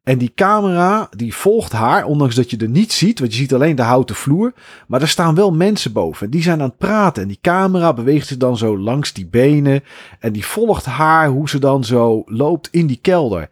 En 0.06 0.18
die 0.18 0.32
camera, 0.34 1.08
die 1.16 1.34
volgt 1.34 1.72
haar, 1.72 2.04
ondanks 2.04 2.34
dat 2.34 2.50
je 2.50 2.56
er 2.56 2.68
niet 2.68 2.92
ziet, 2.92 3.18
want 3.18 3.32
je 3.32 3.38
ziet 3.38 3.54
alleen 3.54 3.76
de 3.76 3.82
houten 3.82 4.16
vloer. 4.16 4.52
Maar 4.86 5.00
er 5.00 5.08
staan 5.08 5.34
wel 5.34 5.52
mensen 5.52 5.92
boven. 5.92 6.24
En 6.24 6.30
die 6.30 6.42
zijn 6.42 6.60
aan 6.60 6.68
het 6.68 6.78
praten. 6.78 7.22
En 7.22 7.28
die 7.28 7.38
camera 7.40 7.92
beweegt 7.92 8.26
zich 8.26 8.36
dan 8.36 8.56
zo 8.56 8.78
langs 8.78 9.12
die 9.12 9.26
benen. 9.26 9.84
En 10.20 10.32
die 10.32 10.44
volgt 10.44 10.84
haar, 10.84 11.28
hoe 11.28 11.48
ze 11.48 11.58
dan 11.58 11.84
zo 11.84 12.22
loopt 12.26 12.68
in 12.70 12.86
die 12.86 12.98
kelder. 13.02 13.50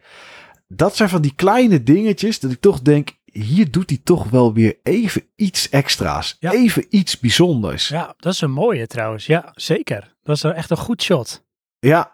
Dat 0.68 0.96
zijn 0.96 1.08
van 1.08 1.22
die 1.22 1.34
kleine 1.36 1.82
dingetjes 1.82 2.40
dat 2.40 2.50
ik 2.50 2.60
toch 2.60 2.80
denk, 2.80 3.10
hier 3.24 3.70
doet 3.70 3.90
hij 3.90 4.00
toch 4.04 4.30
wel 4.30 4.52
weer 4.52 4.76
even 4.82 5.22
iets 5.36 5.68
extra's. 5.68 6.36
Ja. 6.40 6.52
Even 6.52 6.86
iets 6.88 7.20
bijzonders. 7.20 7.88
Ja. 7.88 8.14
Dat 8.18 8.32
is 8.32 8.40
een 8.40 8.50
mooie 8.50 8.86
trouwens. 8.86 9.26
Ja, 9.26 9.52
zeker. 9.54 10.14
Dat 10.22 10.36
is 10.36 10.42
echt 10.42 10.70
een 10.70 10.76
goed 10.76 11.02
shot. 11.02 11.43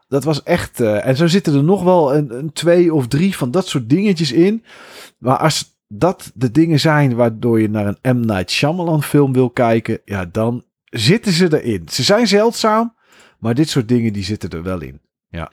Dat 0.09 0.24
was 0.24 0.42
echt. 0.42 0.80
eh, 0.80 1.06
en 1.06 1.16
zo 1.16 1.26
zitten 1.26 1.54
er 1.54 1.64
nog 1.64 1.83
wel 1.83 2.14
een, 2.14 2.38
een 2.38 2.52
twee 2.52 2.94
of 2.94 3.09
drie 3.09 3.37
van 3.37 3.50
dat 3.50 3.66
soort 3.66 3.88
dingetjes 3.88 4.33
in. 4.33 4.64
Maar 5.18 5.37
als 5.37 5.78
dat 5.88 6.30
de 6.35 6.50
dingen 6.50 6.80
zijn 6.80 7.14
waardoor 7.14 7.61
je 7.61 7.70
naar 7.70 7.87
een 7.87 8.16
M. 8.16 8.20
Night 8.20 8.50
Shyamalan 8.50 9.02
film 9.02 9.33
wil 9.33 9.50
kijken, 9.50 10.00
ja, 10.04 10.24
dan 10.24 10.64
zitten 10.85 11.33
ze 11.33 11.61
erin. 11.61 11.88
Ze 11.88 12.02
zijn 12.02 12.26
zeldzaam, 12.26 12.94
maar 13.38 13.54
dit 13.54 13.68
soort 13.68 13.88
dingen 13.88 14.12
die 14.12 14.24
zitten 14.24 14.50
er 14.50 14.62
wel 14.62 14.80
in. 14.80 15.00
Ja. 15.28 15.50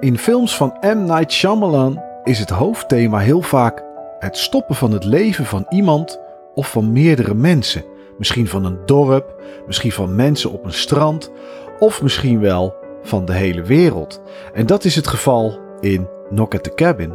In 0.00 0.18
films 0.18 0.56
van 0.56 0.76
M. 0.80 1.04
Night 1.04 1.32
Shyamalan 1.32 2.02
is 2.24 2.38
het 2.38 2.50
hoofdthema 2.50 3.18
heel 3.18 3.42
vaak 3.42 3.84
het 4.18 4.36
stoppen 4.36 4.74
van 4.74 4.92
het 4.92 5.04
leven 5.04 5.46
van 5.46 5.66
iemand 5.68 6.20
of 6.56 6.70
van 6.70 6.92
meerdere 6.92 7.34
mensen. 7.34 7.84
Misschien 8.18 8.46
van 8.46 8.64
een 8.64 8.78
dorp, 8.84 9.42
misschien 9.66 9.92
van 9.92 10.14
mensen 10.14 10.50
op 10.50 10.64
een 10.64 10.72
strand 10.72 11.30
of 11.78 12.02
misschien 12.02 12.40
wel 12.40 12.74
van 13.02 13.24
de 13.24 13.32
hele 13.32 13.62
wereld. 13.62 14.22
En 14.52 14.66
dat 14.66 14.84
is 14.84 14.96
het 14.96 15.06
geval 15.06 15.58
in 15.80 16.08
Knock 16.28 16.54
at 16.54 16.62
the 16.62 16.74
Cabin. 16.74 17.14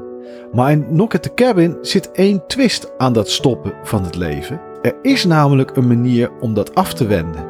Maar 0.51 0.71
in 0.71 0.86
Knock 0.88 1.15
at 1.15 1.23
the 1.23 1.34
Cabin 1.34 1.77
zit 1.82 2.12
één 2.12 2.47
twist 2.47 2.91
aan 2.97 3.13
dat 3.13 3.30
stoppen 3.30 3.73
van 3.84 4.04
het 4.04 4.15
leven. 4.15 4.62
Er 4.82 4.95
is 5.01 5.25
namelijk 5.25 5.75
een 5.75 5.88
manier 5.88 6.32
om 6.39 6.54
dat 6.54 6.75
af 6.75 6.93
te 6.93 7.08
wenden. 7.08 7.45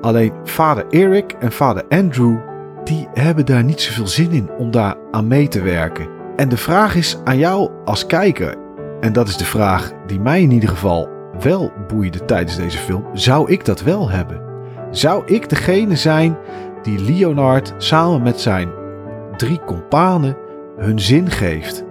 Alleen 0.00 0.32
vader 0.44 0.86
Eric 0.90 1.32
en 1.32 1.52
vader 1.52 1.84
Andrew, 1.88 2.36
die 2.84 3.08
hebben 3.12 3.46
daar 3.46 3.64
niet 3.64 3.80
zoveel 3.80 4.06
zin 4.06 4.30
in 4.30 4.50
om 4.58 4.70
daar 4.70 4.96
aan 5.10 5.26
mee 5.26 5.48
te 5.48 5.62
werken. 5.62 6.08
En 6.36 6.48
de 6.48 6.56
vraag 6.56 6.94
is 6.94 7.18
aan 7.24 7.38
jou 7.38 7.70
als 7.84 8.06
kijker, 8.06 8.56
en 9.00 9.12
dat 9.12 9.28
is 9.28 9.36
de 9.36 9.44
vraag 9.44 9.92
die 10.06 10.20
mij 10.20 10.42
in 10.42 10.50
ieder 10.50 10.68
geval 10.68 11.08
wel 11.40 11.72
boeide 11.88 12.24
tijdens 12.24 12.56
deze 12.56 12.78
film, 12.78 13.04
zou 13.12 13.50
ik 13.50 13.64
dat 13.64 13.82
wel 13.82 14.10
hebben? 14.10 14.42
Zou 14.90 15.22
ik 15.26 15.48
degene 15.48 15.96
zijn 15.96 16.36
die 16.82 17.00
Leonard 17.00 17.74
samen 17.76 18.22
met 18.22 18.40
zijn 18.40 18.68
drie 19.36 19.58
kompanen 19.58 20.36
hun 20.76 21.00
zin 21.00 21.30
geeft? 21.30 21.84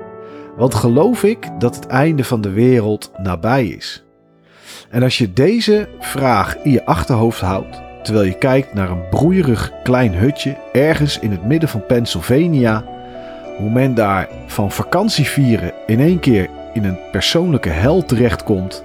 Want 0.55 0.75
geloof 0.75 1.23
ik 1.23 1.49
dat 1.59 1.75
het 1.75 1.87
einde 1.87 2.23
van 2.23 2.41
de 2.41 2.51
wereld 2.51 3.11
nabij 3.17 3.65
is? 3.65 4.03
En 4.89 5.03
als 5.03 5.17
je 5.17 5.33
deze 5.33 5.89
vraag 5.99 6.57
in 6.63 6.71
je 6.71 6.85
achterhoofd 6.85 7.41
houdt, 7.41 7.81
terwijl 8.03 8.25
je 8.25 8.37
kijkt 8.37 8.73
naar 8.73 8.89
een 8.89 9.09
broeierig 9.09 9.71
klein 9.83 10.13
hutje 10.13 10.57
ergens 10.73 11.19
in 11.19 11.31
het 11.31 11.45
midden 11.45 11.69
van 11.69 11.85
Pennsylvania, 11.85 12.85
hoe 13.57 13.69
men 13.69 13.95
daar 13.95 14.29
van 14.47 14.71
vakantie 14.71 15.25
vieren 15.25 15.73
in 15.85 15.99
één 15.99 16.19
keer 16.19 16.49
in 16.77 16.83
een 16.83 16.99
persoonlijke 17.11 17.69
hel 17.69 18.05
terechtkomt, 18.05 18.83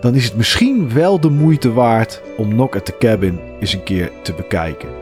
dan 0.00 0.14
is 0.14 0.24
het 0.24 0.36
misschien 0.36 0.92
wel 0.92 1.20
de 1.20 1.30
moeite 1.30 1.72
waard 1.72 2.22
om 2.36 2.48
Knock 2.48 2.76
at 2.76 2.84
the 2.84 2.96
Cabin 2.98 3.40
eens 3.60 3.72
een 3.72 3.82
keer 3.82 4.10
te 4.22 4.32
bekijken. 4.32 4.99